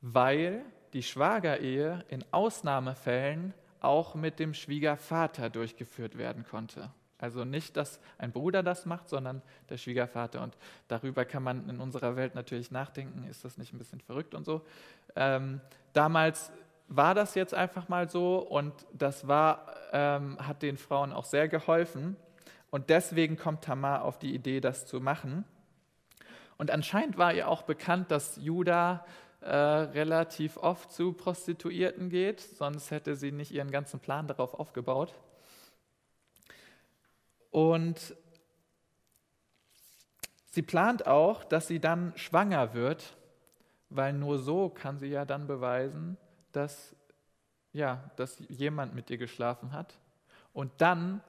Weil 0.00 0.64
die 0.92 1.02
Schwagerehe 1.02 2.04
in 2.08 2.24
Ausnahmefällen 2.30 3.52
auch 3.80 4.14
mit 4.14 4.38
dem 4.38 4.54
Schwiegervater 4.54 5.50
durchgeführt 5.50 6.16
werden 6.16 6.44
konnte. 6.48 6.90
Also 7.18 7.44
nicht, 7.44 7.76
dass 7.76 8.00
ein 8.18 8.30
Bruder 8.30 8.62
das 8.62 8.86
macht, 8.86 9.08
sondern 9.08 9.42
der 9.70 9.78
Schwiegervater. 9.78 10.42
Und 10.42 10.56
darüber 10.86 11.24
kann 11.24 11.42
man 11.42 11.68
in 11.68 11.80
unserer 11.80 12.14
Welt 12.14 12.34
natürlich 12.34 12.70
nachdenken, 12.70 13.26
ist 13.28 13.44
das 13.44 13.58
nicht 13.58 13.72
ein 13.72 13.78
bisschen 13.78 14.00
verrückt 14.00 14.34
und 14.34 14.44
so. 14.44 14.64
Ähm, 15.16 15.60
damals 15.94 16.52
war 16.88 17.14
das 17.14 17.34
jetzt 17.34 17.54
einfach 17.54 17.88
mal 17.88 18.08
so 18.08 18.38
und 18.38 18.72
das 18.92 19.26
war, 19.26 19.66
ähm, 19.92 20.36
hat 20.38 20.62
den 20.62 20.76
Frauen 20.76 21.12
auch 21.12 21.24
sehr 21.24 21.48
geholfen. 21.48 22.16
Und 22.70 22.90
deswegen 22.90 23.36
kommt 23.36 23.64
Tamar 23.64 24.04
auf 24.04 24.18
die 24.18 24.34
Idee, 24.34 24.60
das 24.60 24.86
zu 24.86 25.00
machen. 25.00 25.44
Und 26.58 26.70
anscheinend 26.70 27.18
war 27.18 27.32
ihr 27.32 27.48
auch 27.48 27.62
bekannt, 27.62 28.10
dass 28.10 28.36
Judah 28.36 29.04
äh, 29.40 29.54
relativ 29.54 30.56
oft 30.56 30.90
zu 30.90 31.12
Prostituierten 31.12 32.08
geht, 32.08 32.40
sonst 32.40 32.90
hätte 32.90 33.14
sie 33.14 33.30
nicht 33.30 33.52
ihren 33.52 33.70
ganzen 33.70 34.00
Plan 34.00 34.26
darauf 34.26 34.54
aufgebaut. 34.54 35.14
Und 37.50 38.16
sie 40.46 40.62
plant 40.62 41.06
auch, 41.06 41.44
dass 41.44 41.68
sie 41.68 41.80
dann 41.80 42.12
schwanger 42.16 42.74
wird, 42.74 43.16
weil 43.88 44.12
nur 44.12 44.38
so 44.38 44.68
kann 44.68 44.98
sie 44.98 45.08
ja 45.08 45.24
dann 45.24 45.46
beweisen, 45.46 46.16
dass, 46.52 46.96
ja, 47.72 48.10
dass 48.16 48.42
jemand 48.48 48.94
mit 48.94 49.10
ihr 49.10 49.18
geschlafen 49.18 49.72
hat. 49.72 49.98
Und 50.52 50.72
dann 50.78 51.22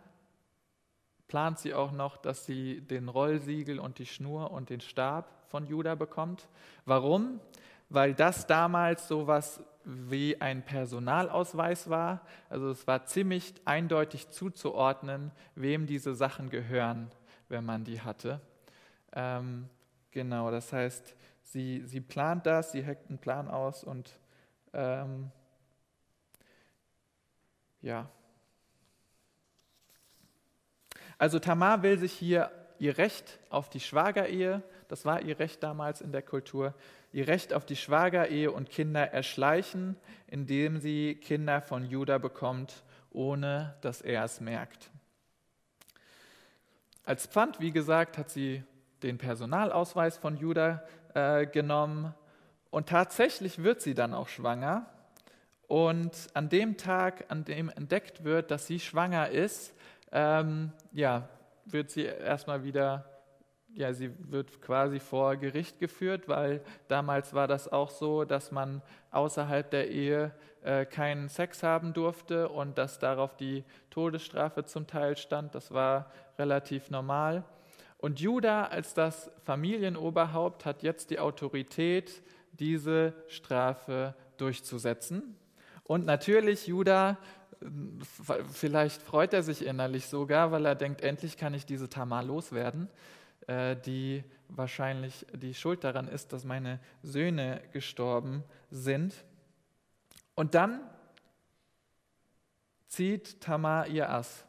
plant 1.28 1.60
sie 1.60 1.74
auch 1.74 1.92
noch, 1.92 2.18
dass 2.18 2.46
sie 2.46 2.82
den 2.82 3.10
Rollsiegel 3.10 3.80
und 3.80 4.00
die 4.00 4.06
Schnur 4.06 4.52
und 4.52 4.70
den 4.70 4.82
Stab 4.82 5.30
von 5.48 5.66
Judah 5.66 5.96
bekommt. 5.96 6.48
Warum? 6.86 7.40
Weil 7.90 8.14
das 8.14 8.48
damals 8.48 9.08
sowas 9.08 9.62
wie 9.84 10.40
ein 10.42 10.64
Personalausweis 10.64 11.90
war. 11.90 12.22
Also 12.50 12.70
es 12.70 12.86
war 12.88 13.06
ziemlich 13.06 13.54
eindeutig 13.66 14.30
zuzuordnen, 14.30 15.32
wem 15.56 15.86
diese 15.86 16.14
Sachen 16.14 16.50
gehören, 16.50 17.10
wenn 17.48 17.64
man 17.64 17.86
die 17.86 18.02
hatte. 18.02 18.42
Ähm, 19.14 19.70
genau, 20.12 20.52
das 20.52 20.74
heißt, 20.74 21.16
sie, 21.44 21.84
sie 21.86 22.02
plant 22.02 22.46
das, 22.46 22.74
sie 22.74 22.86
hackt 22.86 23.10
einen 23.10 23.20
Plan 23.20 23.48
aus 23.48 23.86
und 23.86 24.20
ähm, 24.74 25.32
ja. 27.82 28.10
Also 31.18 31.40
Tamar 31.40 31.84
will 31.84 31.98
sich 31.98 32.14
hier 32.14 32.52
ihr 32.80 32.98
Recht 32.98 33.40
auf 33.50 33.70
die 33.70 33.80
Schwagerehe, 33.80 34.62
das 34.88 35.06
war 35.06 35.22
ihr 35.22 35.40
Recht 35.40 35.64
damals 35.64 36.02
in 36.02 36.12
der 36.12 36.22
Kultur, 36.22 36.74
ihr 37.12 37.28
Recht 37.28 37.54
auf 37.54 37.66
die 37.66 37.76
Schwagerehe 37.76 38.52
und 38.52 38.70
Kinder 38.70 39.12
erschleichen, 39.12 39.96
indem 40.28 40.80
sie 40.80 41.16
Kinder 41.16 41.62
von 41.62 41.86
Judah 41.86 42.20
bekommt, 42.20 42.84
ohne 43.12 43.76
dass 43.82 44.02
er 44.02 44.24
es 44.24 44.42
merkt. 44.42 44.90
Als 47.04 47.26
Pfand, 47.26 47.60
wie 47.60 47.72
gesagt, 47.72 48.18
hat 48.18 48.30
sie 48.30 48.64
den 49.02 49.18
Personalausweis 49.18 50.18
von 50.18 50.38
Judah 50.38 50.84
äh, 51.14 51.46
genommen 51.48 52.14
und 52.70 52.90
tatsächlich 52.90 53.64
wird 53.64 53.82
sie 53.82 53.94
dann 53.94 54.14
auch 54.14 54.28
schwanger. 54.28 54.86
Und 55.68 56.14
an 56.34 56.48
dem 56.48 56.78
Tag, 56.78 57.26
an 57.28 57.44
dem 57.44 57.70
entdeckt 57.70 58.24
wird, 58.24 58.52
dass 58.52 58.68
sie 58.68 58.80
schwanger 58.80 59.30
ist, 59.30 59.74
ähm, 60.12 60.72
ja, 60.92 61.30
wird 61.66 61.90
sie 61.90 62.04
erstmal 62.04 62.64
wieder, 62.64 63.06
ja, 63.74 63.94
sie 63.94 64.12
wird 64.32 64.62
quasi 64.62 65.00
vor 65.00 65.36
Gericht 65.36 65.80
geführt, 65.80 66.28
weil 66.28 66.62
damals 66.88 67.34
war 67.34 67.48
das 67.48 67.72
auch 67.72 67.90
so, 67.90 68.24
dass 68.24 68.52
man 68.52 68.82
außerhalb 69.12 69.70
der 69.70 69.90
Ehe 69.90 70.32
äh, 70.64 70.86
keinen 70.86 71.30
Sex 71.30 71.64
haben 71.64 71.94
durfte 71.94 72.50
und 72.50 72.78
dass 72.78 73.00
darauf 73.00 73.36
die 73.36 73.64
Todesstrafe 73.90 74.66
zum 74.66 74.88
Teil 74.88 75.18
stand. 75.18 75.56
Das 75.56 75.72
war 75.72 76.12
relativ 76.38 76.90
normal. 76.90 77.44
Und 77.98 78.20
Judah 78.20 78.68
als 78.68 78.94
das 78.94 79.32
Familienoberhaupt 79.44 80.66
hat 80.66 80.84
jetzt 80.84 81.10
die 81.10 81.20
Autorität, 81.20 82.24
diese 82.52 83.14
Strafe 83.28 84.16
durchzusetzen. 84.38 85.36
Und 85.84 86.06
natürlich, 86.06 86.68
Judah, 86.68 87.18
vielleicht 88.52 89.02
freut 89.02 89.34
er 89.34 89.44
sich 89.44 89.66
innerlich 89.66 90.08
sogar, 90.08 90.52
weil 90.52 90.66
er 90.66 90.76
denkt, 90.76 91.02
endlich 91.02 91.38
kann 91.38 91.54
ich 91.54 91.66
diese 91.66 91.90
Tamar 91.90 92.24
loswerden, 92.24 92.90
äh, 93.48 93.76
die 93.76 94.24
wahrscheinlich 94.50 95.26
die 95.34 95.54
Schuld 95.54 95.84
daran 95.84 96.08
ist, 96.08 96.34
dass 96.34 96.46
meine 96.46 96.80
Söhne 97.04 97.62
gestorben 97.74 98.44
sind. 98.70 99.14
Und 100.36 100.56
dann 100.56 100.82
zieht 102.88 103.42
Tamar 103.42 103.88
ihr 103.88 104.10
Ass. 104.10 104.46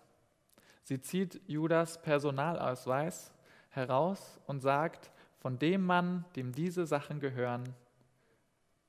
Sie 0.83 1.01
zieht 1.01 1.41
Judas 1.47 2.01
Personalausweis 2.01 3.33
heraus 3.71 4.41
und 4.47 4.61
sagt, 4.61 5.11
von 5.39 5.59
dem 5.59 5.85
Mann, 5.85 6.25
dem 6.35 6.53
diese 6.53 6.87
Sachen 6.87 7.21
gehören, 7.21 7.75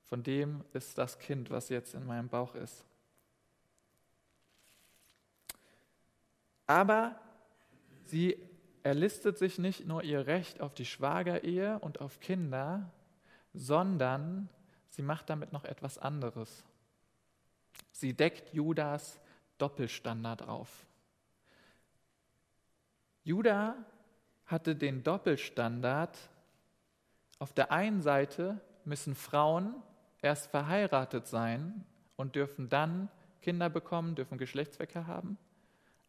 von 0.03 0.23
dem 0.23 0.63
ist 0.73 0.97
das 0.97 1.19
Kind, 1.19 1.51
was 1.51 1.69
jetzt 1.69 1.93
in 1.93 2.05
meinem 2.05 2.29
Bauch 2.29 2.55
ist. 2.55 2.83
Aber 6.69 7.19
sie 8.05 8.37
erlistet 8.83 9.39
sich 9.39 9.57
nicht 9.57 9.87
nur 9.87 10.03
ihr 10.03 10.27
Recht 10.27 10.61
auf 10.61 10.75
die 10.75 10.85
Schwagerehe 10.85 11.79
und 11.79 11.99
auf 11.99 12.19
Kinder, 12.19 12.91
sondern 13.55 14.49
sie 14.89 15.01
macht 15.01 15.31
damit 15.31 15.51
noch 15.51 15.65
etwas 15.65 15.97
anderes. 15.97 16.63
Sie 17.91 18.13
deckt 18.13 18.53
Judas 18.53 19.19
Doppelstandard 19.57 20.43
auf. 20.43 20.85
Judah 23.23 23.75
hatte 24.45 24.75
den 24.75 25.01
Doppelstandard. 25.01 26.19
Auf 27.39 27.51
der 27.51 27.71
einen 27.71 28.03
Seite 28.03 28.61
müssen 28.85 29.15
Frauen 29.15 29.73
erst 30.21 30.51
verheiratet 30.51 31.25
sein 31.25 31.83
und 32.15 32.35
dürfen 32.35 32.69
dann 32.69 33.09
Kinder 33.41 33.71
bekommen, 33.71 34.13
dürfen 34.13 34.37
Geschlechtsverkehr 34.37 35.07
haben. 35.07 35.39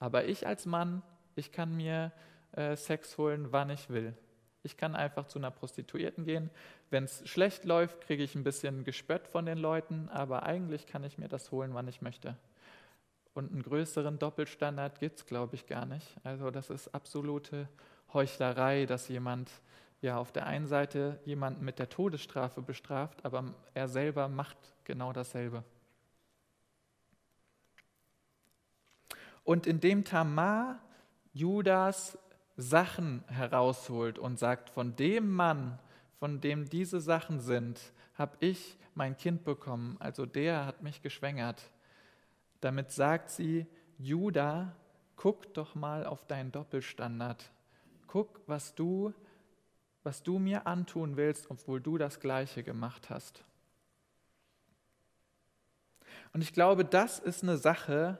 Aber 0.00 0.24
ich 0.24 0.46
als 0.46 0.66
Mann, 0.66 1.02
ich 1.36 1.52
kann 1.52 1.76
mir 1.76 2.10
äh, 2.52 2.74
Sex 2.74 3.16
holen, 3.18 3.52
wann 3.52 3.70
ich 3.70 3.90
will. 3.90 4.14
Ich 4.62 4.76
kann 4.76 4.94
einfach 4.94 5.26
zu 5.26 5.38
einer 5.38 5.50
Prostituierten 5.50 6.24
gehen. 6.24 6.50
Wenn 6.90 7.04
es 7.04 7.26
schlecht 7.28 7.64
läuft, 7.64 8.00
kriege 8.00 8.22
ich 8.22 8.34
ein 8.34 8.44
bisschen 8.44 8.84
Gespött 8.84 9.28
von 9.28 9.46
den 9.46 9.58
Leuten, 9.58 10.08
aber 10.08 10.42
eigentlich 10.42 10.86
kann 10.86 11.04
ich 11.04 11.16
mir 11.16 11.28
das 11.28 11.50
holen, 11.50 11.72
wann 11.72 11.88
ich 11.88 12.02
möchte. 12.02 12.36
Und 13.32 13.52
einen 13.52 13.62
größeren 13.62 14.18
Doppelstandard 14.18 14.98
gibt 14.98 15.20
es, 15.20 15.26
glaube 15.26 15.54
ich, 15.54 15.66
gar 15.66 15.86
nicht. 15.86 16.16
Also 16.24 16.50
das 16.50 16.68
ist 16.68 16.88
absolute 16.94 17.68
Heuchlerei, 18.12 18.86
dass 18.86 19.08
jemand 19.08 19.50
ja 20.02 20.18
auf 20.18 20.32
der 20.32 20.46
einen 20.46 20.66
Seite 20.66 21.20
jemanden 21.24 21.64
mit 21.64 21.78
der 21.78 21.88
Todesstrafe 21.88 22.60
bestraft, 22.60 23.24
aber 23.24 23.54
er 23.74 23.88
selber 23.88 24.28
macht 24.28 24.58
genau 24.84 25.12
dasselbe. 25.12 25.62
Und 29.44 29.66
indem 29.66 30.04
Tamar 30.04 30.80
Judas 31.32 32.18
Sachen 32.56 33.24
herausholt 33.28 34.18
und 34.18 34.38
sagt, 34.38 34.70
von 34.70 34.96
dem 34.96 35.30
Mann, 35.30 35.78
von 36.18 36.40
dem 36.40 36.68
diese 36.68 37.00
Sachen 37.00 37.40
sind, 37.40 37.80
habe 38.14 38.36
ich 38.40 38.76
mein 38.94 39.16
Kind 39.16 39.44
bekommen, 39.44 39.96
also 39.98 40.26
der 40.26 40.66
hat 40.66 40.82
mich 40.82 41.00
geschwängert. 41.00 41.70
Damit 42.60 42.92
sagt 42.92 43.30
sie, 43.30 43.66
Judah, 43.98 44.74
guck 45.16 45.54
doch 45.54 45.74
mal 45.74 46.04
auf 46.04 46.26
deinen 46.26 46.52
Doppelstandard. 46.52 47.50
Guck, 48.06 48.40
was 48.46 48.74
du 48.74 49.14
was 50.02 50.22
du 50.22 50.38
mir 50.38 50.66
antun 50.66 51.16
willst, 51.16 51.50
obwohl 51.50 51.80
du 51.80 51.98
das 51.98 52.20
Gleiche 52.20 52.62
gemacht 52.62 53.10
hast. 53.10 53.44
Und 56.32 56.42
ich 56.42 56.52
glaube, 56.52 56.84
das 56.84 57.18
ist 57.18 57.42
eine 57.42 57.56
Sache, 57.56 58.18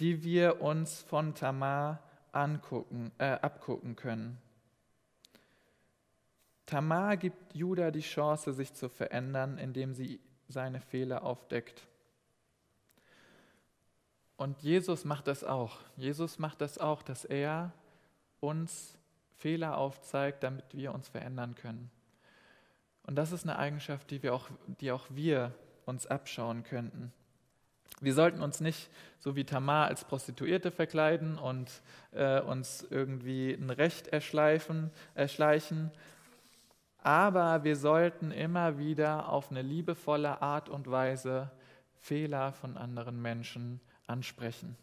die 0.00 0.24
wir 0.24 0.62
uns 0.62 1.02
von 1.02 1.34
Tamar 1.34 2.02
angucken, 2.32 3.12
äh, 3.18 3.32
abgucken 3.32 3.96
können. 3.96 4.38
Tamar 6.66 7.16
gibt 7.16 7.54
Judah 7.54 7.90
die 7.90 8.00
Chance, 8.00 8.52
sich 8.52 8.72
zu 8.72 8.88
verändern, 8.88 9.58
indem 9.58 9.92
sie 9.92 10.20
seine 10.48 10.80
Fehler 10.80 11.24
aufdeckt. 11.24 11.86
Und 14.36 14.62
Jesus 14.62 15.04
macht 15.04 15.26
das 15.26 15.44
auch. 15.44 15.80
Jesus 15.96 16.38
macht 16.38 16.60
das 16.60 16.78
auch, 16.78 17.02
dass 17.02 17.24
er 17.24 17.72
uns 18.40 18.96
Fehler 19.36 19.76
aufzeigt, 19.76 20.42
damit 20.42 20.64
wir 20.72 20.94
uns 20.94 21.08
verändern 21.08 21.54
können. 21.54 21.90
Und 23.06 23.16
das 23.16 23.32
ist 23.32 23.44
eine 23.44 23.58
Eigenschaft, 23.58 24.10
die, 24.10 24.22
wir 24.22 24.34
auch, 24.34 24.48
die 24.66 24.92
auch 24.92 25.06
wir 25.10 25.54
uns 25.84 26.06
abschauen 26.06 26.62
könnten. 26.62 27.12
Wir 28.00 28.14
sollten 28.14 28.42
uns 28.42 28.60
nicht 28.60 28.90
so 29.18 29.36
wie 29.36 29.44
Tamar 29.44 29.86
als 29.88 30.04
Prostituierte 30.04 30.70
verkleiden 30.70 31.38
und 31.38 31.82
äh, 32.12 32.40
uns 32.40 32.86
irgendwie 32.88 33.52
ein 33.52 33.68
Recht 33.68 34.08
erschleifen, 34.08 34.90
erschleichen, 35.14 35.90
aber 37.02 37.64
wir 37.64 37.76
sollten 37.76 38.30
immer 38.30 38.78
wieder 38.78 39.28
auf 39.28 39.50
eine 39.50 39.62
liebevolle 39.62 40.42
Art 40.42 40.68
und 40.68 40.90
Weise 40.90 41.50
Fehler 41.98 42.52
von 42.52 42.76
anderen 42.76 43.20
Menschen 43.20 43.80
ansprechen. 44.06 44.76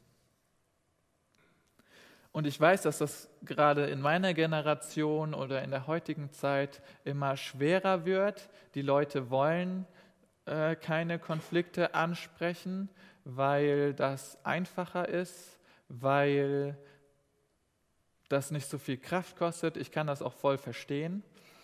Und 2.31 2.45
ich 2.45 2.59
weiß, 2.59 2.83
dass 2.83 2.99
das 2.99 3.29
gerade 3.43 3.87
in 3.87 3.99
meiner 3.99 4.33
Generation 4.35 5.33
oder 5.33 5.63
in 5.63 5.71
der 5.71 5.87
heutigen 5.87 6.31
Zeit 6.31 6.83
immer 7.03 7.35
schwerer 7.35 8.05
wird. 8.05 8.49
Die 8.75 8.83
Leute 8.83 9.31
wollen 9.31 9.87
äh, 10.47 10.75
keine 10.75 11.19
Konflikte 11.19 11.93
ansprechen, 11.93 12.89
weil 13.23 13.93
das 13.93 14.43
einfacher 14.45 15.07
ist, 15.07 15.59
weil 15.89 16.77
das 18.29 18.51
nicht 18.51 18.69
so 18.69 18.77
viel 18.77 18.97
Kraft 18.97 19.37
kostet. 19.37 19.77
Ich 19.77 19.91
kann 19.91 20.07
das 20.07 20.21
auch 20.21 20.33
voll 20.33 20.57
verstehen 20.57 21.23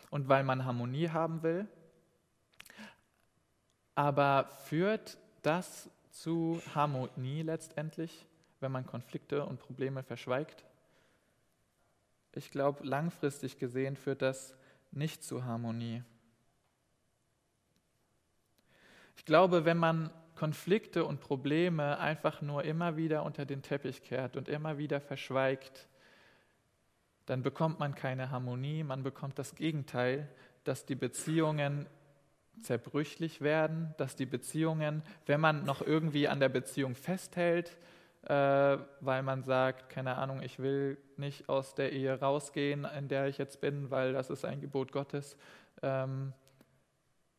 und 0.09 0.29
weil 0.29 0.43
man 0.43 0.65
Harmonie 0.65 1.09
haben 1.09 1.43
will. 1.43 1.67
Aber 3.95 4.49
führt 4.65 5.17
das 5.41 5.89
zu 6.11 6.61
Harmonie 6.73 7.41
letztendlich? 7.41 8.25
wenn 8.63 8.71
man 8.71 8.87
Konflikte 8.87 9.45
und 9.45 9.59
Probleme 9.59 10.01
verschweigt? 10.01 10.65
Ich 12.33 12.49
glaube, 12.49 12.83
langfristig 12.83 13.59
gesehen 13.59 13.95
führt 13.95 14.23
das 14.23 14.55
nicht 14.89 15.23
zu 15.23 15.43
Harmonie. 15.43 16.01
Ich 19.23 19.25
glaube, 19.25 19.63
wenn 19.63 19.77
man 19.77 20.09
Konflikte 20.35 21.05
und 21.05 21.21
Probleme 21.21 21.97
einfach 21.97 22.41
nur 22.41 22.65
immer 22.65 22.97
wieder 22.97 23.23
unter 23.23 23.45
den 23.45 23.61
Teppich 23.61 24.03
kehrt 24.03 24.35
und 24.35 24.49
immer 24.49 24.77
wieder 24.77 24.99
verschweigt, 24.99 25.87
dann 27.25 27.41
bekommt 27.41 27.79
man 27.79 27.95
keine 27.95 28.31
Harmonie, 28.31 28.83
man 28.83 29.01
bekommt 29.01 29.39
das 29.39 29.55
Gegenteil, 29.55 30.27
dass 30.65 30.85
die 30.85 30.95
Beziehungen 30.95 31.87
zerbrüchlich 32.63 33.39
werden, 33.39 33.95
dass 33.95 34.17
die 34.17 34.25
Beziehungen, 34.25 35.03
wenn 35.25 35.39
man 35.39 35.63
noch 35.63 35.81
irgendwie 35.81 36.27
an 36.27 36.41
der 36.41 36.49
Beziehung 36.49 36.93
festhält, 36.93 37.77
äh, 38.23 38.77
weil 38.99 39.23
man 39.23 39.43
sagt, 39.43 39.89
keine 39.89 40.17
Ahnung, 40.17 40.41
ich 40.41 40.59
will 40.59 40.97
nicht 41.15 41.47
aus 41.47 41.75
der 41.75 41.93
Ehe 41.93 42.19
rausgehen, 42.19 42.83
in 42.83 43.07
der 43.07 43.27
ich 43.27 43.37
jetzt 43.37 43.61
bin, 43.61 43.89
weil 43.89 44.11
das 44.11 44.29
ist 44.29 44.43
ein 44.43 44.59
Gebot 44.59 44.91
Gottes, 44.91 45.37
ähm, 45.81 46.33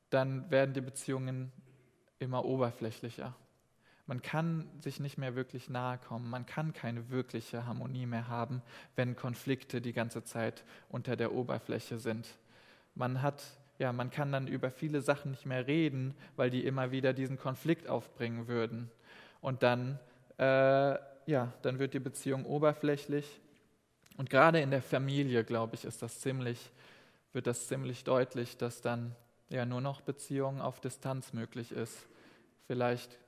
dann 0.09 0.51
werden 0.51 0.73
die 0.73 0.81
Beziehungen 0.81 1.53
immer 2.19 2.45
oberflächlicher. 2.45 3.35
Man 4.07 4.21
kann 4.21 4.69
sich 4.81 5.01
nicht 5.01 5.17
mehr 5.17 5.35
wirklich 5.35 5.71
nahe 5.71 5.99
kommen, 5.99 6.29
man 6.29 6.45
kann 6.45 6.73
keine 6.73 7.09
wirkliche 7.09 7.67
Harmonie 7.67 8.07
mehr 8.07 8.29
haben, 8.29 8.61
wenn 8.97 9.17
Konflikte 9.17 9.81
die 9.81 9.95
ganze 9.95 10.25
Zeit 10.25 10.65
unter 10.91 11.17
der 11.17 11.33
Oberfläche 11.33 11.99
sind. 11.99 12.29
Man 12.95 13.23
hat 13.23 13.43
ja, 13.79 13.93
man 13.93 14.11
kann 14.11 14.31
dann 14.31 14.47
über 14.47 14.71
viele 14.71 15.01
Sachen 15.01 15.33
nicht 15.33 15.47
mehr 15.47 15.67
reden, 15.67 16.15
weil 16.37 16.49
die 16.49 16.65
immer 16.65 16.93
wieder 16.93 17.13
diesen 17.13 17.37
Konflikt 17.37 17.89
aufbringen 17.89 18.47
würden. 18.47 18.89
Und 19.41 19.65
dann 19.65 19.99
äh, 20.39 20.97
ja, 21.27 21.53
dann 21.63 21.79
wird 21.79 21.95
die 21.95 22.01
Beziehung 22.01 22.45
oberflächlich. 22.45 23.41
Und 24.17 24.31
gerade 24.31 24.61
in 24.61 24.71
der 24.71 24.83
Familie, 24.83 25.45
glaube 25.45 25.75
ich, 25.75 25.85
ist 25.85 26.03
das 26.03 26.21
ziemlich, 26.21 26.71
wird 27.33 27.47
das 27.47 27.67
ziemlich 27.67 28.05
deutlich, 28.05 28.57
dass 28.57 28.81
dann 28.81 29.15
ja 29.49 29.67
nur 29.67 29.81
noch 29.81 30.01
Beziehung 30.01 30.61
auf 30.61 30.81
Distanz 30.81 31.33
möglich 31.33 31.73
ist. 31.73 32.07
Vielleicht 32.67 33.19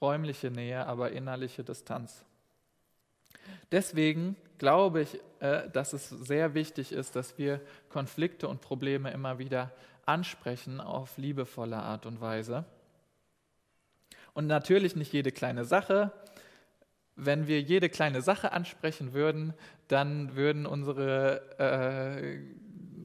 räumliche 0.00 0.50
Nähe, 0.50 0.86
aber 0.86 1.12
innerliche 1.12 1.62
Distanz. 1.62 2.24
Deswegen 3.72 4.36
glaube 4.58 5.02
ich, 5.02 5.20
äh, 5.40 5.68
dass 5.70 5.92
es 5.92 6.08
sehr 6.08 6.54
wichtig 6.54 6.92
ist, 6.92 7.16
dass 7.16 7.38
wir 7.38 7.60
Konflikte 7.88 8.48
und 8.48 8.60
Probleme 8.60 9.10
immer 9.10 9.38
wieder 9.38 9.72
ansprechen 10.06 10.80
auf 10.80 11.16
liebevolle 11.18 11.76
Art 11.76 12.06
und 12.06 12.20
Weise. 12.20 12.64
Und 14.34 14.46
natürlich 14.46 14.96
nicht 14.96 15.12
jede 15.12 15.32
kleine 15.32 15.64
Sache. 15.64 16.12
Wenn 17.16 17.46
wir 17.46 17.60
jede 17.60 17.88
kleine 17.88 18.22
Sache 18.22 18.52
ansprechen 18.52 19.12
würden, 19.12 19.54
dann 19.88 20.36
würden 20.36 20.66
unsere 20.66 21.58
äh, 21.58 22.38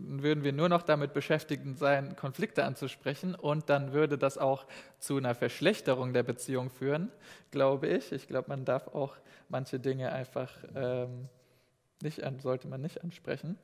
würden 0.07 0.43
wir 0.43 0.53
nur 0.53 0.69
noch 0.69 0.81
damit 0.81 1.13
beschäftigt 1.13 1.63
sein, 1.77 2.15
Konflikte 2.15 2.63
anzusprechen 2.63 3.35
und 3.35 3.69
dann 3.69 3.93
würde 3.93 4.17
das 4.17 4.37
auch 4.37 4.65
zu 4.99 5.17
einer 5.17 5.35
Verschlechterung 5.35 6.13
der 6.13 6.23
Beziehung 6.23 6.69
führen, 6.69 7.11
glaube 7.51 7.87
ich. 7.87 8.11
Ich 8.11 8.27
glaube, 8.27 8.49
man 8.49 8.65
darf 8.65 8.87
auch 8.87 9.15
manche 9.49 9.79
Dinge 9.79 10.11
einfach 10.11 10.51
ähm, 10.75 11.29
nicht 12.01 12.21
sollte 12.41 12.67
man 12.67 12.81
nicht 12.81 13.03
ansprechen. 13.03 13.57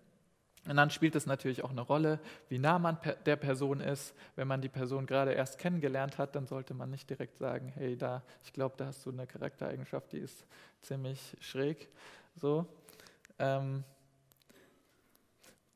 Und 0.67 0.77
dann 0.77 0.91
spielt 0.91 1.15
es 1.15 1.25
natürlich 1.25 1.63
auch 1.63 1.71
eine 1.71 1.81
Rolle, 1.81 2.19
wie 2.49 2.59
nah 2.59 2.77
man 2.77 2.97
der 3.25 3.35
Person 3.35 3.79
ist. 3.79 4.13
Wenn 4.35 4.47
man 4.47 4.61
die 4.61 4.69
Person 4.69 5.07
gerade 5.07 5.31
erst 5.33 5.57
kennengelernt 5.57 6.19
hat, 6.19 6.35
dann 6.35 6.45
sollte 6.45 6.75
man 6.75 6.91
nicht 6.91 7.09
direkt 7.09 7.37
sagen, 7.37 7.71
hey, 7.75 7.97
da, 7.97 8.21
ich 8.43 8.53
glaube, 8.53 8.75
da 8.77 8.85
hast 8.85 9.03
du 9.05 9.11
eine 9.11 9.25
Charaktereigenschaft, 9.25 10.11
die 10.11 10.19
ist 10.19 10.45
ziemlich 10.81 11.35
schräg. 11.39 11.89
So. 12.35 12.67
Ähm 13.39 13.83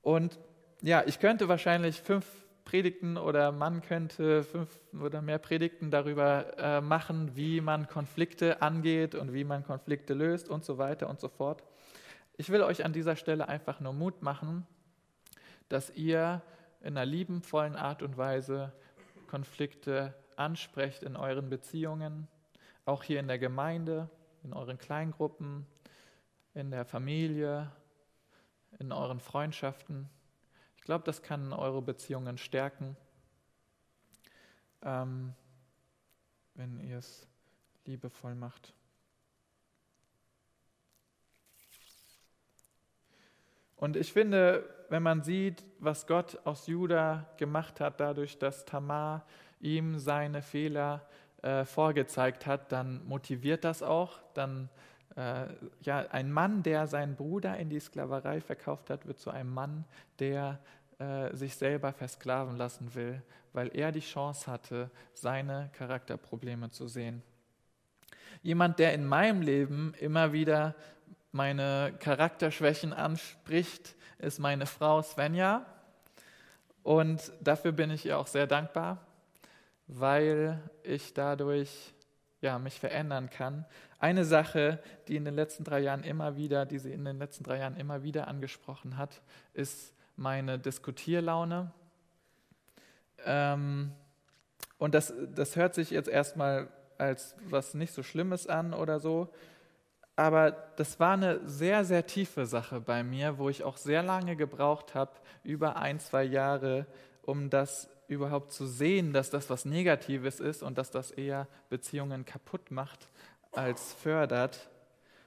und 0.04 0.38
ja, 0.86 1.02
ich 1.08 1.20
könnte 1.20 1.48
wahrscheinlich 1.48 2.00
fünf 2.00 2.28
Predigten 2.64 3.18
oder 3.18 3.52
man 3.52 3.82
könnte 3.82 4.44
fünf 4.44 4.70
oder 4.94 5.20
mehr 5.20 5.40
Predigten 5.40 5.90
darüber 5.90 6.58
äh, 6.60 6.80
machen, 6.80 7.36
wie 7.36 7.60
man 7.60 7.88
Konflikte 7.88 8.62
angeht 8.62 9.16
und 9.16 9.34
wie 9.34 9.44
man 9.44 9.64
Konflikte 9.64 10.14
löst 10.14 10.48
und 10.48 10.64
so 10.64 10.78
weiter 10.78 11.10
und 11.10 11.20
so 11.20 11.28
fort. 11.28 11.64
Ich 12.38 12.52
will 12.52 12.62
euch 12.62 12.86
an 12.86 12.94
dieser 12.94 13.16
Stelle 13.16 13.48
einfach 13.48 13.80
nur 13.80 13.94
Mut 13.94 14.22
machen, 14.22 14.68
dass 15.70 15.90
ihr 15.90 16.44
in 16.82 16.96
einer 16.96 17.06
liebenvollen 17.06 17.76
Art 17.76 18.04
und 18.04 18.16
Weise 18.16 18.72
Konflikte 19.28 20.14
ansprecht 20.36 21.02
in 21.02 21.16
euren 21.16 21.50
Beziehungen, 21.50 22.28
auch 22.86 23.02
hier 23.02 23.20
in 23.20 23.28
der 23.28 23.40
Gemeinde, 23.40 24.08
in 24.44 24.54
euren 24.54 24.78
Kleingruppen, 24.78 25.66
in 26.54 26.70
der 26.70 26.86
Familie, 26.86 27.72
in 28.78 28.92
euren 28.92 29.20
Freundschaften. 29.20 30.12
Ich 30.86 30.88
glaube, 30.88 31.04
das 31.04 31.24
kann 31.24 31.52
eure 31.52 31.82
Beziehungen 31.82 32.38
stärken, 32.38 32.96
ähm, 34.84 35.34
wenn 36.54 36.80
ihr 36.80 37.00
es 37.00 37.28
liebevoll 37.86 38.36
macht. 38.36 38.72
Und 43.78 43.96
ich 43.98 44.14
finde, 44.14 44.70
wenn 44.90 45.02
man 45.02 45.24
sieht, 45.24 45.66
was 45.80 46.06
Gott 46.06 46.38
aus 46.44 46.68
Juda 46.68 47.34
gemacht 47.38 47.80
hat, 47.80 48.00
dadurch, 48.00 48.38
dass 48.38 48.64
Tamar 48.66 49.26
ihm 49.60 49.98
seine 49.98 50.44
Fehler 50.44 51.10
äh, 51.42 51.66
vorgezeigt 51.66 52.46
hat, 52.46 52.72
dann 52.72 53.04
motiviert 53.08 53.64
das 53.64 53.82
auch. 53.82 54.20
Dann, 54.36 54.70
äh, 55.16 55.46
ja, 55.82 56.00
ein 56.12 56.32
Mann, 56.32 56.64
der 56.64 56.88
seinen 56.88 57.16
Bruder 57.16 57.58
in 57.58 57.70
die 57.70 57.80
Sklaverei 57.80 58.42
verkauft 58.42 58.90
hat, 58.90 59.06
wird 59.06 59.20
zu 59.20 59.30
einem 59.30 59.54
Mann, 59.54 59.86
der 60.20 60.60
äh, 61.00 61.34
sich 61.36 61.56
selber 61.56 61.94
versklaven 61.94 62.58
lassen 62.58 62.94
will, 62.96 63.22
weil 63.54 63.70
er 63.76 63.92
die 63.92 64.02
Chance 64.02 64.52
hatte, 64.52 64.90
seine 65.14 65.70
Charakterprobleme 65.74 66.70
zu 66.70 66.88
sehen. 66.88 67.22
Jemand, 68.44 68.80
der 68.80 68.94
in 68.94 69.06
meinem 69.06 69.42
Leben 69.42 69.94
immer 70.00 70.34
wieder 70.34 70.76
meine 71.32 71.94
Charakterschwächen 72.00 72.94
anspricht, 72.94 73.96
ist 74.20 74.40
meine 74.40 74.66
Frau 74.66 75.02
Svenja. 75.02 75.66
Und 76.84 77.32
dafür 77.42 77.72
bin 77.72 77.90
ich 77.90 78.06
ihr 78.06 78.18
auch 78.18 78.28
sehr 78.28 78.48
dankbar, 78.48 79.00
weil 79.88 80.62
ich 80.84 81.14
dadurch 81.14 81.94
ja, 82.42 82.60
mich 82.60 82.80
verändern 82.80 83.30
kann. 83.30 83.66
Eine 84.06 84.24
Sache, 84.24 84.78
die 85.08 85.16
in 85.16 85.26
den 85.26 85.34
letzten 85.34 85.64
drei 85.64 85.80
Jahren 85.80 86.04
immer 86.04 86.36
wieder, 86.36 86.68
die 86.68 86.78
sie 86.78 86.92
in 86.92 87.06
den 87.06 87.18
letzten 87.18 87.44
drei 87.44 87.58
Jahren 87.58 87.76
immer 87.76 88.04
wieder 88.04 88.28
angesprochen 88.28 89.00
hat, 89.00 89.24
ist 89.56 89.96
meine 90.16 90.60
Diskutierlaune. 90.60 91.72
Ähm, 93.26 93.94
und 94.78 94.94
das, 94.94 95.12
das 95.34 95.56
hört 95.56 95.74
sich 95.74 95.90
jetzt 95.90 96.08
erstmal 96.08 96.68
als 97.00 97.36
was 97.50 97.74
nicht 97.74 97.96
so 97.96 98.04
Schlimmes 98.04 98.46
an 98.46 98.76
oder 98.76 99.00
so. 99.00 99.28
Aber 100.16 100.52
das 100.52 101.00
war 101.00 101.14
eine 101.14 101.40
sehr, 101.50 101.84
sehr 101.84 102.06
tiefe 102.06 102.46
Sache 102.46 102.82
bei 102.82 103.04
mir, 103.04 103.40
wo 103.40 103.50
ich 103.50 103.64
auch 103.64 103.78
sehr 103.78 104.04
lange 104.04 104.36
gebraucht 104.36 104.94
habe, 104.94 105.14
über 105.44 105.78
ein, 105.78 106.00
zwei 106.00 106.26
Jahre, 106.26 106.86
um 107.24 107.50
das 107.50 107.90
überhaupt 108.08 108.52
zu 108.52 108.68
sehen, 108.68 109.14
dass 109.14 109.32
das 109.32 109.50
was 109.50 109.66
Negatives 109.66 110.40
ist 110.40 110.62
und 110.62 110.78
dass 110.78 110.92
das 110.92 111.10
eher 111.10 111.48
Beziehungen 111.70 112.24
kaputt 112.24 112.70
macht 112.70 113.10
als 113.58 113.94
fördert. 113.94 114.70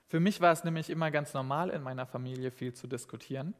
Für 0.06 0.20
mich 0.20 0.40
war 0.40 0.52
es 0.52 0.64
nämlich 0.64 0.90
immer 0.90 1.10
ganz 1.10 1.34
normal, 1.34 1.70
in 1.70 1.82
meiner 1.82 2.06
Familie 2.06 2.50
viel 2.50 2.72
zu 2.72 2.86
diskutieren. 2.86 3.54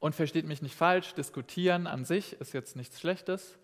Und 0.00 0.14
versteht 0.14 0.46
mich 0.46 0.62
nicht 0.62 0.76
falsch, 0.76 1.14
diskutieren 1.14 1.86
an 1.86 2.04
sich 2.04 2.34
ist 2.40 2.52
jetzt 2.52 2.76
nichts 2.76 3.00
Schlechtes. 3.00 3.58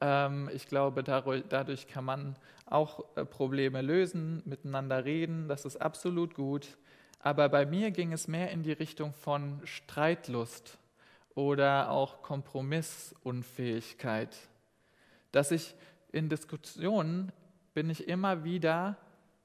Ähm, 0.00 0.48
ich 0.52 0.66
glaube, 0.66 1.02
dadurch 1.02 1.88
kann 1.88 2.04
man 2.04 2.36
auch 2.66 3.04
äh, 3.16 3.24
Probleme 3.24 3.82
lösen, 3.82 4.42
miteinander 4.44 5.04
reden, 5.04 5.48
das 5.48 5.64
ist 5.64 5.76
absolut 5.76 6.34
gut. 6.34 6.76
Aber 7.18 7.48
bei 7.48 7.66
mir 7.66 7.90
ging 7.90 8.12
es 8.12 8.28
mehr 8.28 8.50
in 8.50 8.62
die 8.62 8.72
Richtung 8.72 9.14
von 9.14 9.60
Streitlust 9.64 10.78
oder 11.34 11.90
auch 11.90 12.22
Kompromissunfähigkeit. 12.22 14.36
Dass 15.32 15.50
ich 15.50 15.74
in 16.12 16.28
Diskussionen 16.28 17.32
bin 17.72 17.90
ich 17.90 18.06
immer 18.08 18.44
wieder 18.44 18.96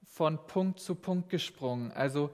von 0.10 0.46
Punkt 0.48 0.80
zu 0.80 0.96
Punkt 0.96 1.30
gesprungen. 1.30 1.92
Also 1.92 2.32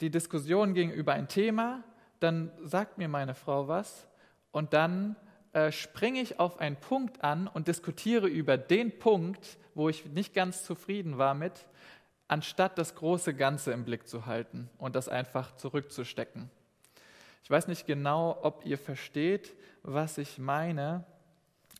die 0.00 0.10
Diskussion 0.10 0.74
ging 0.74 0.90
über 0.90 1.12
ein 1.12 1.28
Thema, 1.28 1.84
dann 2.18 2.50
sagt 2.64 2.98
mir 2.98 3.08
meine 3.08 3.34
Frau 3.34 3.68
was 3.68 4.08
und 4.50 4.72
dann 4.72 5.14
äh, 5.52 5.70
springe 5.70 6.20
ich 6.20 6.40
auf 6.40 6.58
einen 6.58 6.76
Punkt 6.76 7.22
an 7.22 7.46
und 7.46 7.68
diskutiere 7.68 8.26
über 8.26 8.56
den 8.56 8.98
Punkt, 8.98 9.58
wo 9.74 9.88
ich 9.88 10.06
nicht 10.06 10.34
ganz 10.34 10.64
zufrieden 10.64 11.18
war 11.18 11.34
mit, 11.34 11.66
anstatt 12.26 12.78
das 12.78 12.94
große 12.94 13.34
Ganze 13.34 13.72
im 13.72 13.84
Blick 13.84 14.08
zu 14.08 14.24
halten 14.26 14.70
und 14.78 14.96
das 14.96 15.08
einfach 15.08 15.54
zurückzustecken. 15.56 16.50
Ich 17.44 17.50
weiß 17.50 17.68
nicht 17.68 17.86
genau, 17.86 18.38
ob 18.42 18.64
ihr 18.64 18.78
versteht, 18.78 19.54
was 19.82 20.16
ich 20.16 20.38
meine, 20.38 21.04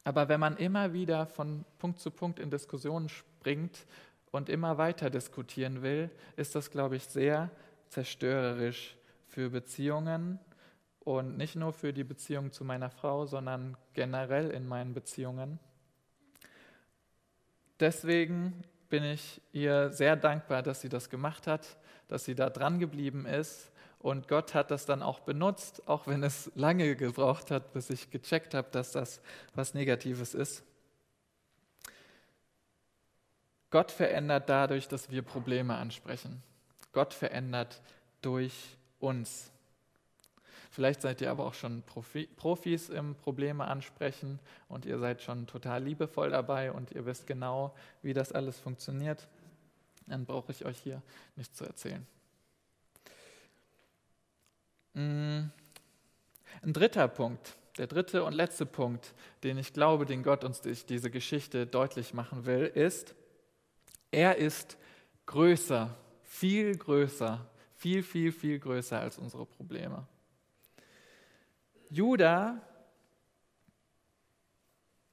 aber 0.05 0.29
wenn 0.29 0.41
man 0.41 0.57
immer 0.57 0.93
wieder 0.93 1.27
von 1.27 1.65
Punkt 1.79 1.99
zu 1.99 2.11
Punkt 2.11 2.39
in 2.39 2.51
Diskussionen 2.51 3.09
springt 3.09 3.87
und 4.33 4.49
immer 4.49 4.79
weiter 4.79 5.11
diskutieren 5.11 5.83
will, 5.83 6.11
ist 6.37 6.57
das, 6.57 6.71
glaube 6.71 6.97
ich, 6.97 7.05
sehr 7.05 7.51
zerstörerisch 7.89 8.97
für 9.29 9.51
Beziehungen 9.51 10.41
und 11.01 11.37
nicht 11.37 11.55
nur 11.55 11.73
für 11.73 11.93
die 11.93 12.05
Beziehung 12.05 12.51
zu 12.51 12.65
meiner 12.65 12.91
Frau, 12.91 13.27
sondern 13.27 13.77
generell 13.93 14.51
in 14.51 14.67
meinen 14.67 14.95
Beziehungen. 14.95 15.61
Deswegen 17.79 18.65
bin 18.89 19.05
ich 19.05 19.41
ihr 19.53 19.91
sehr 19.91 20.17
dankbar, 20.17 20.63
dass 20.63 20.81
sie 20.81 20.89
das 20.89 21.11
gemacht 21.11 21.47
hat, 21.47 21.77
dass 22.09 22.25
sie 22.25 22.35
da 22.35 22.51
dran 22.51 22.79
geblieben 22.79 23.27
ist. 23.27 23.71
Und 23.99 24.29
Gott 24.29 24.55
hat 24.55 24.71
das 24.71 24.87
dann 24.87 25.03
auch 25.03 25.21
benutzt, 25.21 25.87
auch 25.89 26.07
wenn 26.07 26.23
es 26.23 26.51
lange 26.55 26.97
gebraucht 26.97 27.51
hat, 27.51 27.73
bis 27.73 27.91
ich 27.91 28.11
gecheckt 28.11 28.55
habe, 28.55 28.69
dass 28.71 28.93
das 28.93 29.21
was 29.55 29.75
Negatives 29.75 30.35
ist. 30.35 30.65
Gott 33.73 33.91
verändert 33.91 34.51
dadurch, 34.51 34.87
dass 34.87 35.11
wir 35.11 35.23
Probleme 35.23 35.75
ansprechen. 35.75 36.43
Gott 36.93 37.15
verändert 37.15 37.81
durch 38.21 38.77
uns. 39.01 39.51
Vielleicht 40.71 41.01
seid 41.01 41.23
ihr 41.23 41.31
aber 41.31 41.47
auch 41.47 41.55
schon 41.55 41.83
Profi, 41.83 42.29
Profis 42.37 42.91
im 42.91 43.15
Probleme 43.15 43.65
ansprechen 43.65 44.39
und 44.69 44.85
ihr 44.85 44.99
seid 44.99 45.23
schon 45.23 45.47
total 45.47 45.83
liebevoll 45.85 46.31
dabei 46.31 46.71
und 46.71 46.93
ihr 46.93 47.07
wisst 47.07 47.27
genau, 47.27 47.75
wie 48.03 48.13
das 48.13 48.31
alles 48.31 48.61
funktioniert. 48.61 49.27
Dann 50.07 50.27
brauche 50.27 50.53
ich 50.53 50.67
euch 50.67 50.79
hier 50.79 51.01
nichts 51.37 51.57
zu 51.57 51.65
erzählen. 51.65 52.07
Mm. 54.93 55.45
Ein 56.61 56.73
dritter 56.75 57.09
Punkt, 57.09 57.57
der 57.79 57.87
dritte 57.87 58.23
und 58.25 58.35
letzte 58.35 58.67
Punkt, 58.67 59.15
den 59.43 59.57
ich 59.57 59.73
glaube, 59.73 60.05
den 60.05 60.23
Gott 60.23 60.45
uns 60.45 60.61
durch 60.61 60.85
diese 60.85 61.11
Geschichte 61.11 61.67
deutlich 61.67 62.13
machen 62.13 62.45
will, 62.45 62.67
ist, 62.67 63.15
er 64.13 64.37
ist 64.37 64.77
größer, 65.27 65.91
viel 66.23 66.77
größer, 66.77 67.45
viel, 67.75 68.03
viel, 68.03 68.31
viel 68.31 68.61
größer 68.61 69.01
als 69.01 69.19
unsere 69.19 69.47
Probleme. 69.47 70.07
Judah 71.91 72.61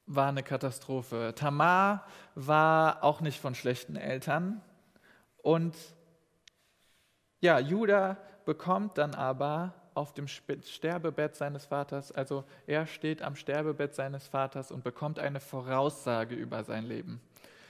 war 0.05 0.29
eine 0.29 0.43
Katastrophe. 0.43 1.33
Tamar 1.35 2.05
war 2.35 3.03
auch 3.03 3.21
nicht 3.21 3.39
von 3.39 3.55
schlechten 3.55 3.95
Eltern. 3.95 4.61
Und 5.41 5.75
ja, 7.41 7.59
Judah 7.59 8.17
bekommt 8.45 8.97
dann 8.97 9.15
aber 9.15 9.73
auf 9.93 10.13
dem 10.13 10.27
Sterbebett 10.27 11.35
seines 11.35 11.65
Vaters, 11.65 12.11
also 12.11 12.45
er 12.67 12.85
steht 12.87 13.21
am 13.21 13.35
Sterbebett 13.35 13.95
seines 13.95 14.27
Vaters 14.27 14.71
und 14.71 14.83
bekommt 14.83 15.19
eine 15.19 15.39
Voraussage 15.39 16.35
über 16.35 16.63
sein 16.63 16.85
Leben. 16.85 17.21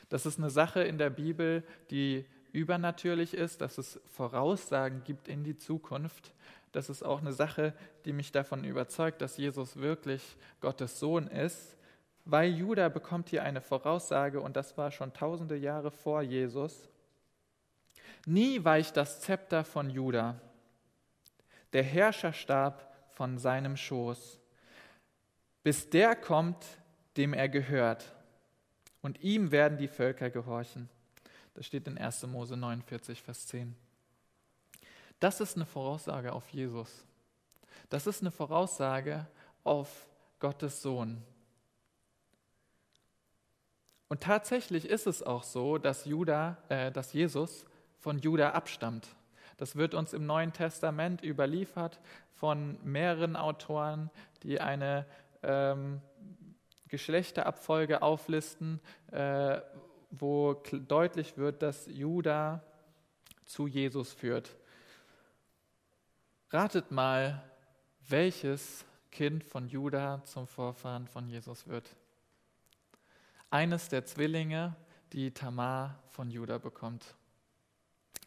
Das 0.09 0.25
ist 0.25 0.39
eine 0.39 0.49
Sache 0.49 0.81
in 0.81 0.97
der 0.97 1.11
Bibel, 1.11 1.63
die 1.91 2.25
übernatürlich 2.51 3.35
ist, 3.35 3.61
dass 3.61 3.77
es 3.77 4.01
Voraussagen 4.07 5.03
gibt 5.03 5.27
in 5.27 5.43
die 5.43 5.55
Zukunft. 5.55 6.33
Das 6.71 6.89
ist 6.89 7.03
auch 7.03 7.21
eine 7.21 7.33
Sache, 7.33 7.73
die 8.05 8.13
mich 8.13 8.31
davon 8.31 8.63
überzeugt, 8.63 9.21
dass 9.21 9.37
Jesus 9.37 9.77
wirklich 9.77 10.37
Gottes 10.61 10.99
Sohn 10.99 11.27
ist, 11.27 11.77
weil 12.25 12.51
Judah 12.51 12.89
bekommt 12.89 13.29
hier 13.29 13.43
eine 13.43 13.61
Voraussage 13.61 14.41
und 14.41 14.55
das 14.55 14.77
war 14.77 14.91
schon 14.91 15.13
tausende 15.13 15.55
Jahre 15.55 15.91
vor 15.91 16.21
Jesus. 16.21 16.89
Nie 18.25 18.63
weicht 18.63 18.97
das 18.97 19.21
Zepter 19.21 19.63
von 19.63 19.89
Judah. 19.89 20.39
Der 21.73 21.83
Herrscherstab 21.83 22.95
von 23.11 23.37
seinem 23.37 23.77
Schoß, 23.77 24.39
bis 25.63 25.89
der 25.89 26.15
kommt, 26.15 26.65
dem 27.15 27.33
er 27.33 27.49
gehört 27.49 28.15
und 29.01 29.21
ihm 29.21 29.51
werden 29.51 29.77
die 29.77 29.87
Völker 29.87 30.29
gehorchen. 30.29 30.89
Das 31.53 31.65
steht 31.65 31.87
in 31.87 31.97
1. 31.97 32.27
Mose 32.27 32.55
49, 32.55 33.21
Vers 33.21 33.47
10. 33.47 33.75
Das 35.19 35.41
ist 35.41 35.55
eine 35.55 35.65
Voraussage 35.65 36.31
auf 36.33 36.47
Jesus. 36.49 37.03
Das 37.89 38.07
ist 38.07 38.21
eine 38.21 38.31
Voraussage 38.31 39.27
auf 39.63 40.07
Gottes 40.39 40.81
Sohn. 40.81 41.21
Und 44.07 44.21
tatsächlich 44.21 44.85
ist 44.85 45.05
es 45.05 45.21
auch 45.21 45.43
so, 45.43 45.77
dass, 45.77 46.05
Judah, 46.05 46.57
äh, 46.69 46.91
dass 46.91 47.13
Jesus 47.13 47.65
von 47.99 48.17
Judah 48.19 48.53
abstammt. 48.53 49.07
Das 49.57 49.75
wird 49.75 49.93
uns 49.93 50.13
im 50.13 50.25
Neuen 50.25 50.53
Testament 50.53 51.21
überliefert 51.23 51.99
von 52.33 52.79
mehreren 52.83 53.35
Autoren, 53.35 54.09
die 54.43 54.61
eine 54.61 55.05
ähm, 55.43 56.01
Geschlechterabfolge 56.89 58.01
auflisten, 58.01 58.79
äh, 59.11 59.61
wo 60.11 60.53
deutlich 60.53 61.37
wird, 61.37 61.61
dass 61.61 61.85
Juda 61.87 62.63
zu 63.45 63.67
Jesus 63.67 64.11
führt. 64.11 64.57
Ratet 66.49 66.91
mal, 66.91 67.43
welches 68.07 68.85
Kind 69.11 69.43
von 69.43 69.67
Juda 69.67 70.23
zum 70.25 70.47
Vorfahren 70.47 71.07
von 71.07 71.27
Jesus 71.27 71.67
wird. 71.67 71.95
Eines 73.51 73.89
der 73.89 74.05
Zwillinge, 74.05 74.75
die 75.13 75.31
Tamar 75.31 76.01
von 76.09 76.29
Juda 76.29 76.57
bekommt. 76.57 77.15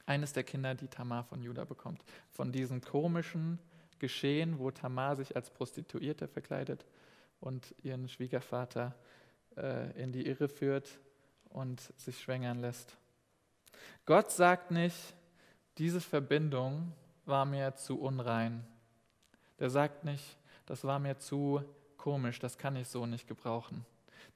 Eines 0.07 0.33
der 0.33 0.43
Kinder, 0.43 0.75
die 0.75 0.89
Tamar 0.89 1.25
von 1.25 1.43
Juda 1.43 1.65
bekommt. 1.65 2.05
Von 2.31 2.53
diesem 2.53 2.81
komischen 2.81 3.59
Geschehen, 3.99 4.59
wo 4.59 4.71
Tamar 4.71 5.17
sich 5.17 5.35
als 5.37 5.51
Prostituierte 5.51 6.27
verkleidet 6.27 6.85
und 7.43 7.75
ihren 7.83 8.09
Schwiegervater 8.09 8.95
äh, 9.57 9.91
in 10.01 10.13
die 10.13 10.27
Irre 10.27 10.49
führt 10.49 11.01
und 11.51 11.81
sich 11.99 12.21
schwängern 12.21 12.61
lässt. 12.61 12.97
Gott 14.07 14.31
sagt 14.31 14.71
nicht, 14.71 14.97
diese 15.77 16.01
Verbindung 16.01 16.93
war 17.27 17.45
mir 17.45 17.75
zu 17.75 18.01
unrein. 18.01 18.65
Der 19.59 19.71
sagt 19.71 20.05
nicht, 20.05 20.39
das 20.67 20.85
war 20.85 20.99
mir 20.99 21.19
zu 21.19 21.63
komisch, 21.97 22.39
das 22.39 22.59
kann 22.59 22.77
ich 22.77 22.89
so 22.89 23.07
nicht 23.07 23.27
gebrauchen. 23.27 23.85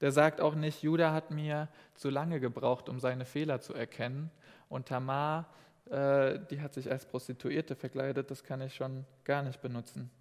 Der 0.01 0.11
sagt 0.11 0.41
auch 0.41 0.53
nicht, 0.55 0.83
Judah 0.83 1.13
hat 1.13 1.31
mir 1.31 1.69
zu 1.95 2.09
lange 2.09 2.39
gebraucht, 2.39 2.89
um 2.89 2.99
seine 2.99 3.25
Fehler 3.25 3.61
zu 3.61 3.73
erkennen. 3.73 4.29
Und 4.69 4.89
Tamar, 4.89 5.47
äh, 5.89 6.39
die 6.51 6.59
hat 6.59 6.73
sich 6.73 6.91
als 6.91 7.05
Prostituierte 7.05 7.75
verkleidet, 7.75 8.29
das 8.29 8.43
kann 8.43 8.61
ich 8.61 8.75
schon 8.75 9.05
gar 9.23 9.43
nicht 9.43 9.61
benutzen. 9.61 10.11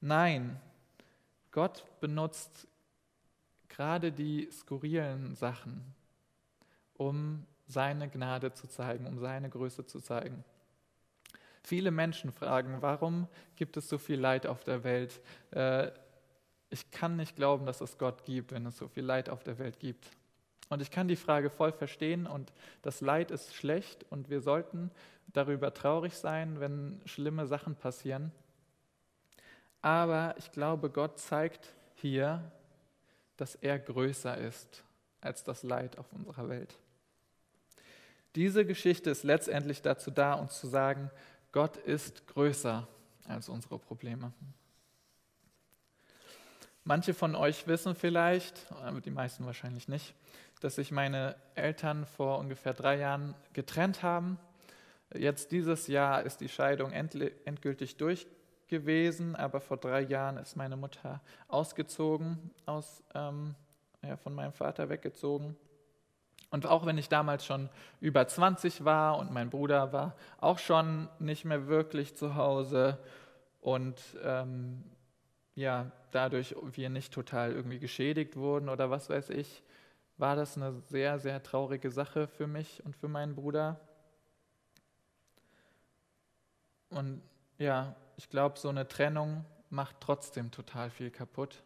Nein, 0.00 0.58
Gott 1.52 1.84
benutzt 2.00 2.68
gerade 3.68 4.12
die 4.12 4.48
skurrilen 4.50 5.34
Sachen, 5.34 5.94
um 6.94 7.46
seine 7.66 8.08
Gnade 8.08 8.52
zu 8.52 8.66
zeigen, 8.68 9.06
um 9.06 9.18
seine 9.18 9.48
Größe 9.48 9.86
zu 9.86 10.00
zeigen. 10.00 10.44
Viele 11.62 11.90
Menschen 11.90 12.32
fragen, 12.32 12.78
warum 12.80 13.28
gibt 13.56 13.76
es 13.76 13.88
so 13.88 13.98
viel 13.98 14.18
Leid 14.18 14.46
auf 14.46 14.64
der 14.64 14.82
Welt? 14.82 15.20
Äh, 15.50 15.90
ich 16.70 16.90
kann 16.90 17.16
nicht 17.16 17.36
glauben, 17.36 17.66
dass 17.66 17.80
es 17.80 17.98
Gott 17.98 18.24
gibt, 18.24 18.52
wenn 18.52 18.66
es 18.66 18.76
so 18.76 18.88
viel 18.88 19.04
Leid 19.04 19.28
auf 19.28 19.42
der 19.42 19.58
Welt 19.58 19.78
gibt. 19.78 20.08
Und 20.68 20.80
ich 20.80 20.90
kann 20.90 21.08
die 21.08 21.16
Frage 21.16 21.50
voll 21.50 21.72
verstehen 21.72 22.26
und 22.26 22.52
das 22.82 23.00
Leid 23.00 23.32
ist 23.32 23.54
schlecht 23.54 24.06
und 24.10 24.30
wir 24.30 24.40
sollten 24.40 24.90
darüber 25.32 25.74
traurig 25.74 26.16
sein, 26.16 26.60
wenn 26.60 27.00
schlimme 27.06 27.46
Sachen 27.46 27.74
passieren. 27.74 28.30
Aber 29.82 30.34
ich 30.38 30.52
glaube, 30.52 30.90
Gott 30.90 31.18
zeigt 31.18 31.68
hier, 31.94 32.50
dass 33.36 33.54
er 33.54 33.78
größer 33.78 34.36
ist 34.36 34.82
als 35.20 35.44
das 35.44 35.62
Leid 35.62 35.98
auf 35.98 36.12
unserer 36.12 36.48
Welt. 36.48 36.76
Diese 38.34 38.64
Geschichte 38.64 39.10
ist 39.10 39.24
letztendlich 39.24 39.82
dazu 39.82 40.10
da, 40.10 40.34
uns 40.34 40.60
zu 40.60 40.66
sagen, 40.66 41.10
Gott 41.52 41.76
ist 41.78 42.26
größer 42.28 42.86
als 43.26 43.48
unsere 43.48 43.78
Probleme. 43.78 44.32
Manche 46.84 47.12
von 47.12 47.34
euch 47.34 47.66
wissen 47.66 47.94
vielleicht, 47.94 48.70
aber 48.82 49.00
die 49.00 49.10
meisten 49.10 49.44
wahrscheinlich 49.46 49.88
nicht, 49.88 50.14
dass 50.60 50.76
sich 50.76 50.90
meine 50.90 51.36
Eltern 51.54 52.06
vor 52.06 52.38
ungefähr 52.38 52.74
drei 52.74 52.98
Jahren 52.98 53.34
getrennt 53.52 54.02
haben. 54.02 54.38
Jetzt 55.14 55.52
dieses 55.52 55.88
Jahr 55.88 56.22
ist 56.22 56.40
die 56.40 56.48
Scheidung 56.48 56.92
endgültig 56.92 57.96
durch 57.96 58.26
gewesen, 58.70 59.36
aber 59.36 59.60
vor 59.60 59.76
drei 59.76 60.00
Jahren 60.00 60.38
ist 60.38 60.56
meine 60.56 60.76
Mutter 60.76 61.20
ausgezogen, 61.48 62.50
aus, 62.64 63.02
ähm, 63.14 63.54
ja, 64.02 64.16
von 64.16 64.34
meinem 64.34 64.52
Vater 64.52 64.88
weggezogen. 64.88 65.56
Und 66.50 66.66
auch 66.66 66.86
wenn 66.86 66.98
ich 66.98 67.08
damals 67.08 67.44
schon 67.44 67.68
über 68.00 68.26
20 68.26 68.84
war 68.84 69.18
und 69.18 69.30
mein 69.30 69.50
Bruder 69.50 69.92
war 69.92 70.16
auch 70.38 70.58
schon 70.58 71.08
nicht 71.18 71.44
mehr 71.44 71.68
wirklich 71.68 72.16
zu 72.16 72.34
Hause 72.34 72.98
und 73.60 74.00
ähm, 74.24 74.82
ja, 75.54 75.92
dadurch 76.10 76.56
wir 76.72 76.90
nicht 76.90 77.12
total 77.12 77.52
irgendwie 77.52 77.78
geschädigt 77.78 78.36
wurden 78.36 78.68
oder 78.68 78.90
was 78.90 79.10
weiß 79.10 79.30
ich, 79.30 79.62
war 80.16 80.36
das 80.36 80.56
eine 80.56 80.80
sehr, 80.88 81.18
sehr 81.18 81.42
traurige 81.42 81.90
Sache 81.90 82.26
für 82.26 82.46
mich 82.46 82.84
und 82.84 82.96
für 82.96 83.08
meinen 83.08 83.34
Bruder. 83.34 83.80
Und 86.90 87.22
ja, 87.58 87.94
ich 88.20 88.28
glaube, 88.28 88.58
so 88.58 88.68
eine 88.68 88.86
Trennung 88.86 89.46
macht 89.70 89.96
trotzdem 89.98 90.50
total 90.50 90.90
viel 90.90 91.10
kaputt. 91.10 91.62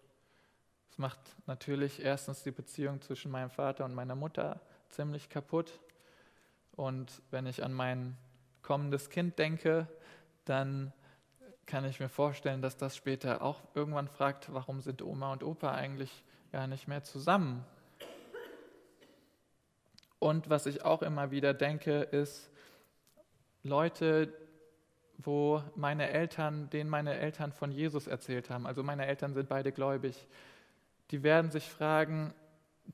Es 0.88 0.98
macht 0.98 1.18
natürlich 1.48 2.00
erstens 2.00 2.44
die 2.44 2.52
Beziehung 2.52 3.02
zwischen 3.02 3.32
meinem 3.32 3.50
Vater 3.50 3.84
und 3.84 3.92
meiner 3.92 4.14
Mutter 4.14 4.61
ziemlich 4.88 5.28
kaputt. 5.28 5.80
Und 6.76 7.22
wenn 7.32 7.46
ich 7.46 7.64
an 7.64 7.72
mein 7.72 8.16
kommendes 8.62 9.11
Kind 9.11 9.36
denke, 9.36 9.88
dann 10.44 10.92
kann 11.66 11.84
ich 11.86 11.98
mir 11.98 12.09
vorstellen, 12.09 12.62
dass 12.62 12.76
das 12.76 12.94
später 12.94 13.42
auch 13.42 13.61
irgendwann 13.74 14.07
fragt, 14.07 14.55
warum 14.55 14.80
sind 14.80 15.02
Oma 15.02 15.32
und 15.32 15.42
Opa 15.42 15.74
eigentlich 15.74 16.22
gar 16.52 16.68
nicht 16.68 16.86
mehr 16.86 17.02
zusammen? 17.02 17.66
Und 20.20 20.50
was 20.50 20.66
ich 20.66 20.84
auch 20.84 21.02
immer 21.02 21.32
wieder 21.32 21.52
denke, 21.52 22.02
ist, 22.02 22.48
Leute, 23.64 24.32
wo 25.18 25.62
meine 25.76 26.10
Eltern, 26.10 26.68
denen 26.70 26.90
meine 26.90 27.14
Eltern 27.14 27.52
von 27.52 27.70
Jesus 27.70 28.06
erzählt 28.06 28.50
haben, 28.50 28.66
also 28.66 28.82
meine 28.82 29.06
Eltern 29.06 29.34
sind 29.34 29.48
beide 29.48 29.72
gläubig, 29.72 30.26
die 31.10 31.22
werden 31.22 31.50
sich 31.50 31.68
fragen, 31.68 32.34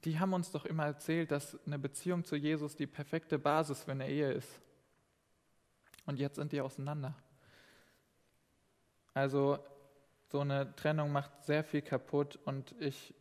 die 0.04 0.18
haben 0.20 0.32
uns 0.32 0.50
doch 0.50 0.64
immer 0.64 0.86
erzählt, 0.86 1.30
dass 1.30 1.58
eine 1.66 1.78
Beziehung 1.78 2.24
zu 2.24 2.36
Jesus 2.36 2.76
die 2.76 2.86
perfekte 2.86 3.38
Basis 3.38 3.82
für 3.82 3.92
eine 3.92 4.08
Ehe 4.08 4.32
ist. 4.32 4.60
Und 6.06 6.18
jetzt 6.18 6.36
sind 6.36 6.52
die 6.52 6.60
auseinander. 6.60 7.14
Also 9.14 9.58
so 10.28 10.40
eine 10.40 10.74
Trennung 10.76 11.10
macht 11.10 11.44
sehr 11.44 11.64
viel 11.64 11.82
kaputt 11.82 12.38
und 12.44 12.74
ich 12.80 13.14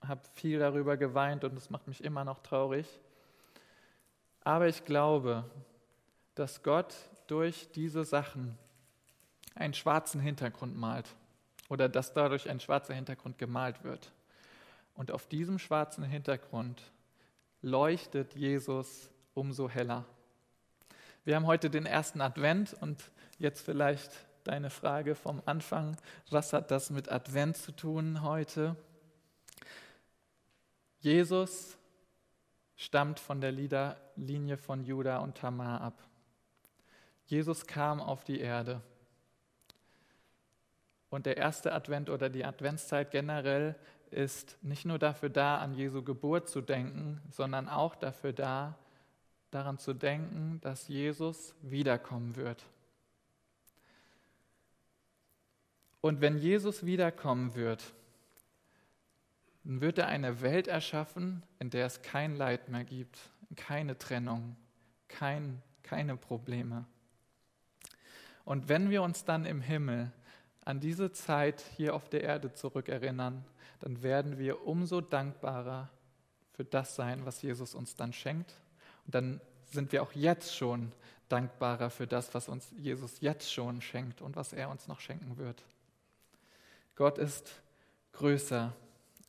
habe 0.00 0.22
viel 0.34 0.58
darüber 0.58 0.96
geweint 0.96 1.44
und 1.44 1.56
es 1.56 1.70
macht 1.70 1.86
mich 1.86 2.02
immer 2.02 2.24
noch 2.24 2.40
traurig. 2.40 3.00
Aber 4.42 4.66
ich 4.66 4.84
glaube, 4.84 5.44
dass 6.34 6.62
Gott 6.62 6.94
durch 7.32 7.70
diese 7.72 8.04
Sachen 8.04 8.58
einen 9.54 9.72
schwarzen 9.72 10.20
Hintergrund 10.20 10.76
malt 10.76 11.08
oder 11.70 11.88
dass 11.88 12.12
dadurch 12.12 12.50
ein 12.50 12.60
schwarzer 12.60 12.92
Hintergrund 12.92 13.38
gemalt 13.38 13.84
wird. 13.84 14.12
Und 14.92 15.10
auf 15.10 15.26
diesem 15.28 15.58
schwarzen 15.58 16.04
Hintergrund 16.04 16.82
leuchtet 17.62 18.34
Jesus 18.34 19.08
umso 19.32 19.70
heller. 19.70 20.04
Wir 21.24 21.36
haben 21.36 21.46
heute 21.46 21.70
den 21.70 21.86
ersten 21.86 22.20
Advent 22.20 22.74
und 22.82 23.10
jetzt 23.38 23.62
vielleicht 23.62 24.10
deine 24.44 24.68
Frage 24.68 25.14
vom 25.14 25.40
Anfang, 25.46 25.96
was 26.28 26.52
hat 26.52 26.70
das 26.70 26.90
mit 26.90 27.10
Advent 27.10 27.56
zu 27.56 27.72
tun 27.72 28.20
heute? 28.20 28.76
Jesus 31.00 31.78
stammt 32.76 33.18
von 33.18 33.40
der 33.40 33.52
Linie 33.52 34.58
von 34.58 34.84
Judah 34.84 35.20
und 35.20 35.38
Tamar 35.38 35.80
ab. 35.80 36.11
Jesus 37.32 37.66
kam 37.66 38.02
auf 38.02 38.24
die 38.24 38.40
Erde. 38.40 38.82
Und 41.08 41.24
der 41.24 41.38
erste 41.38 41.72
Advent 41.72 42.10
oder 42.10 42.28
die 42.28 42.44
Adventszeit 42.44 43.10
generell 43.10 43.74
ist 44.10 44.62
nicht 44.62 44.84
nur 44.84 44.98
dafür 44.98 45.30
da, 45.30 45.56
an 45.56 45.72
Jesu 45.72 46.02
Geburt 46.02 46.50
zu 46.50 46.60
denken, 46.60 47.22
sondern 47.30 47.70
auch 47.70 47.94
dafür 47.94 48.34
da, 48.34 48.76
daran 49.50 49.78
zu 49.78 49.94
denken, 49.94 50.60
dass 50.60 50.88
Jesus 50.88 51.54
wiederkommen 51.62 52.36
wird. 52.36 52.66
Und 56.02 56.20
wenn 56.20 56.36
Jesus 56.36 56.84
wiederkommen 56.84 57.54
wird, 57.54 57.94
dann 59.64 59.80
wird 59.80 59.96
er 59.96 60.08
eine 60.08 60.42
Welt 60.42 60.68
erschaffen, 60.68 61.42
in 61.58 61.70
der 61.70 61.86
es 61.86 62.02
kein 62.02 62.36
Leid 62.36 62.68
mehr 62.68 62.84
gibt, 62.84 63.18
keine 63.56 63.96
Trennung, 63.96 64.54
kein, 65.08 65.62
keine 65.82 66.18
Probleme. 66.18 66.84
Und 68.44 68.68
wenn 68.68 68.90
wir 68.90 69.02
uns 69.02 69.24
dann 69.24 69.44
im 69.44 69.60
Himmel 69.60 70.12
an 70.64 70.80
diese 70.80 71.12
Zeit 71.12 71.64
hier 71.76 71.94
auf 71.94 72.08
der 72.08 72.22
Erde 72.22 72.52
zurückerinnern, 72.52 73.44
dann 73.80 74.02
werden 74.02 74.38
wir 74.38 74.66
umso 74.66 75.00
dankbarer 75.00 75.88
für 76.52 76.64
das 76.64 76.94
sein, 76.94 77.24
was 77.24 77.42
Jesus 77.42 77.74
uns 77.74 77.96
dann 77.96 78.12
schenkt. 78.12 78.54
Und 79.06 79.14
dann 79.14 79.40
sind 79.70 79.92
wir 79.92 80.02
auch 80.02 80.12
jetzt 80.12 80.54
schon 80.54 80.92
dankbarer 81.28 81.90
für 81.90 82.06
das, 82.06 82.34
was 82.34 82.48
uns 82.48 82.72
Jesus 82.76 83.20
jetzt 83.20 83.52
schon 83.52 83.80
schenkt 83.80 84.20
und 84.20 84.36
was 84.36 84.52
er 84.52 84.70
uns 84.70 84.86
noch 84.86 85.00
schenken 85.00 85.38
wird. 85.38 85.64
Gott 86.94 87.18
ist 87.18 87.62
größer 88.12 88.72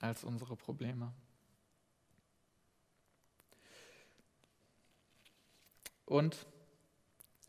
als 0.01 0.23
unsere 0.23 0.57
Probleme. 0.57 1.13
Und 6.05 6.45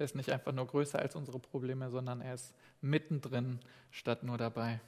er 0.01 0.05
ist 0.05 0.15
nicht 0.15 0.31
einfach 0.31 0.53
nur 0.53 0.67
größer 0.67 0.99
als 0.99 1.17
unsere 1.17 1.39
Probleme, 1.39 1.91
sondern 1.91 2.21
er 2.21 2.35
ist 2.35 2.55
mittendrin 2.81 3.61
statt 3.91 4.23
nur 4.23 4.39
dabei. 4.39 4.81